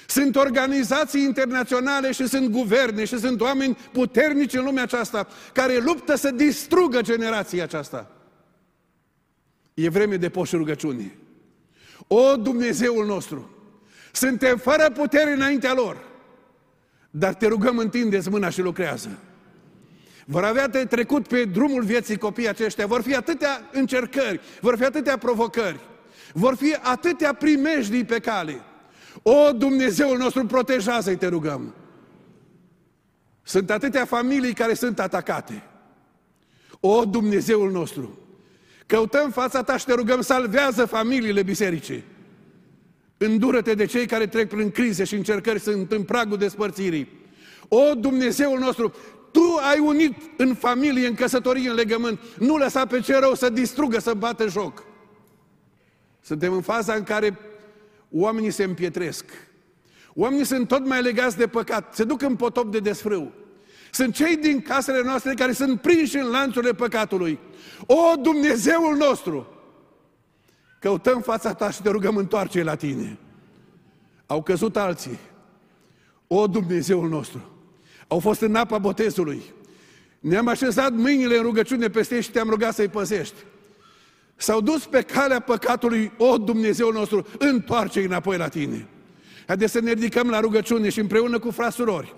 Sunt 0.07 0.36
organizații 0.36 1.24
internaționale 1.24 2.11
și 2.11 2.28
sunt 2.28 2.49
guverne 2.49 3.05
și 3.05 3.19
sunt 3.19 3.41
oameni 3.41 3.78
puternici 3.91 4.53
în 4.53 4.63
lumea 4.63 4.84
aceasta 4.84 5.28
care 5.53 5.78
luptă 5.78 6.15
să 6.15 6.32
distrugă 6.32 7.01
generația 7.01 7.63
aceasta. 7.63 8.11
E 9.74 9.89
vreme 9.89 10.17
de 10.17 10.30
poș 10.30 10.51
rugăciune. 10.51 11.17
O, 12.07 12.36
Dumnezeul 12.36 13.05
nostru, 13.05 13.49
suntem 14.11 14.57
fără 14.57 14.89
putere 14.89 15.32
înaintea 15.32 15.74
lor. 15.74 16.11
Dar 17.16 17.34
te 17.34 17.47
rugăm, 17.47 17.78
întindeți 17.78 18.30
mâna 18.30 18.49
și 18.49 18.61
lucrează. 18.61 19.09
Vor 20.26 20.43
avea 20.43 20.68
de 20.68 20.86
trecut 20.86 21.28
pe 21.28 21.43
drumul 21.43 21.84
vieții 21.84 22.18
copiii 22.18 22.47
aceștia, 22.47 22.86
vor 22.86 23.01
fi 23.01 23.16
atâtea 23.16 23.70
încercări, 23.72 24.39
vor 24.61 24.78
fi 24.78 24.84
atâtea 24.84 25.18
provocări, 25.18 25.80
vor 26.34 26.55
fi 26.55 26.76
atâtea 26.82 27.34
primejdii 27.34 28.05
pe 28.05 28.20
cale. 28.20 28.61
O, 29.22 29.51
Dumnezeul 29.51 30.18
nostru, 30.18 30.45
protejează-i, 30.45 31.16
te 31.16 31.28
rugăm. 31.28 31.74
Sunt 33.43 33.70
atâtea 33.70 34.05
familii 34.05 34.53
care 34.53 34.74
sunt 34.74 34.99
atacate. 34.99 35.64
O, 36.80 37.05
Dumnezeul 37.05 37.72
nostru, 37.72 38.18
căutăm 38.86 39.32
fața 39.32 39.64
ta 39.64 39.78
și 39.78 39.86
te 39.86 39.93
rugăm, 39.93 40.22
salvează 40.22 40.86
familiile 40.86 41.43
bisericii. 41.43 42.03
Îndură-te 43.26 43.74
de 43.74 43.86
cei 43.86 44.05
care 44.05 44.28
trec 44.28 44.49
prin 44.49 44.71
crize 44.71 45.03
și 45.03 45.15
încercări, 45.15 45.59
sunt 45.59 45.91
în 45.91 46.03
pragul 46.03 46.38
despărțirii. 46.38 47.07
O, 47.67 47.93
Dumnezeul 47.95 48.59
nostru, 48.59 48.93
Tu 49.32 49.59
ai 49.71 49.80
unit 49.80 50.13
în 50.38 50.53
familie, 50.53 51.07
în 51.07 51.13
căsătorie, 51.13 51.69
în 51.69 51.76
legământ. 51.76 52.19
Nu 52.38 52.57
lăsa 52.57 52.86
pe 52.86 52.99
ce 52.99 53.19
rău 53.19 53.34
să 53.34 53.49
distrugă, 53.49 53.99
să 53.99 54.13
bată 54.13 54.47
joc. 54.47 54.84
Suntem 56.21 56.53
în 56.53 56.61
faza 56.61 56.93
în 56.93 57.03
care 57.03 57.39
oamenii 58.11 58.51
se 58.51 58.63
împietresc. 58.63 59.26
Oamenii 60.13 60.45
sunt 60.45 60.67
tot 60.67 60.88
mai 60.88 61.01
legați 61.01 61.38
de 61.38 61.47
păcat, 61.47 61.95
se 61.95 62.03
duc 62.03 62.21
în 62.21 62.36
potop 62.36 62.71
de 62.71 62.80
desfrâu. 62.80 63.32
Sunt 63.91 64.13
cei 64.13 64.38
din 64.38 64.61
casele 64.61 65.01
noastre 65.03 65.34
care 65.34 65.51
sunt 65.51 65.82
prinși 65.82 66.17
în 66.17 66.30
lanțurile 66.30 66.74
păcatului. 66.74 67.39
O, 67.86 68.15
Dumnezeul 68.21 68.95
nostru! 68.95 69.53
Căutăm 70.84 71.21
fața 71.21 71.53
ta 71.53 71.71
și 71.71 71.81
te 71.81 71.89
rugăm 71.89 72.15
întoarce 72.17 72.63
la 72.63 72.75
tine. 72.75 73.17
Au 74.25 74.43
căzut 74.43 74.77
alții. 74.77 75.19
O, 76.27 76.47
Dumnezeul 76.47 77.09
nostru! 77.09 77.41
Au 78.07 78.19
fost 78.19 78.41
în 78.41 78.55
apa 78.55 78.77
botezului. 78.77 79.41
Ne-am 80.19 80.47
așezat 80.47 80.93
mâinile 80.93 81.38
în 81.38 81.43
rugăciune 81.43 81.89
peste 81.89 82.15
ei 82.15 82.21
și 82.21 82.31
te-am 82.31 82.49
rugat 82.49 82.73
să-i 82.73 82.88
păzești. 82.88 83.36
S-au 84.36 84.61
dus 84.61 84.86
pe 84.86 85.01
calea 85.01 85.39
păcatului, 85.39 86.11
o, 86.17 86.38
Dumnezeul 86.38 86.93
nostru, 86.93 87.27
întoarce 87.38 87.99
înapoi 87.99 88.38
la 88.38 88.47
tine. 88.47 88.88
Haideți 89.47 89.71
să 89.71 89.79
ne 89.79 89.91
ridicăm 89.91 90.29
la 90.29 90.39
rugăciune 90.39 90.89
și 90.89 90.99
împreună 90.99 91.39
cu 91.39 91.51
frasurori. 91.51 92.15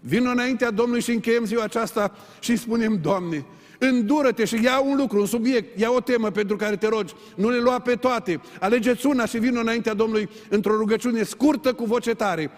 Vin 0.00 0.26
înaintea 0.26 0.70
Domnului 0.70 1.02
și 1.02 1.10
încheiem 1.10 1.44
ziua 1.44 1.62
aceasta 1.62 2.16
și 2.40 2.56
spunem, 2.56 3.00
Doamne, 3.00 3.44
Îndură-te 3.82 4.44
și 4.44 4.62
ia 4.62 4.80
un 4.80 4.96
lucru, 4.96 5.20
un 5.20 5.26
subiect, 5.26 5.78
ia 5.78 5.90
o 5.90 6.00
temă 6.00 6.30
pentru 6.30 6.56
care 6.56 6.76
te 6.76 6.88
rogi. 6.88 7.14
Nu 7.36 7.48
le 7.48 7.58
lua 7.58 7.78
pe 7.78 7.94
toate. 7.94 8.40
Alegeți 8.60 9.06
una 9.06 9.26
și 9.26 9.38
vină 9.38 9.60
înaintea 9.60 9.94
Domnului 9.94 10.28
într-o 10.48 10.76
rugăciune 10.76 11.22
scurtă 11.22 11.72
cu 11.72 11.84
voce 11.84 12.14
tare. 12.14 12.48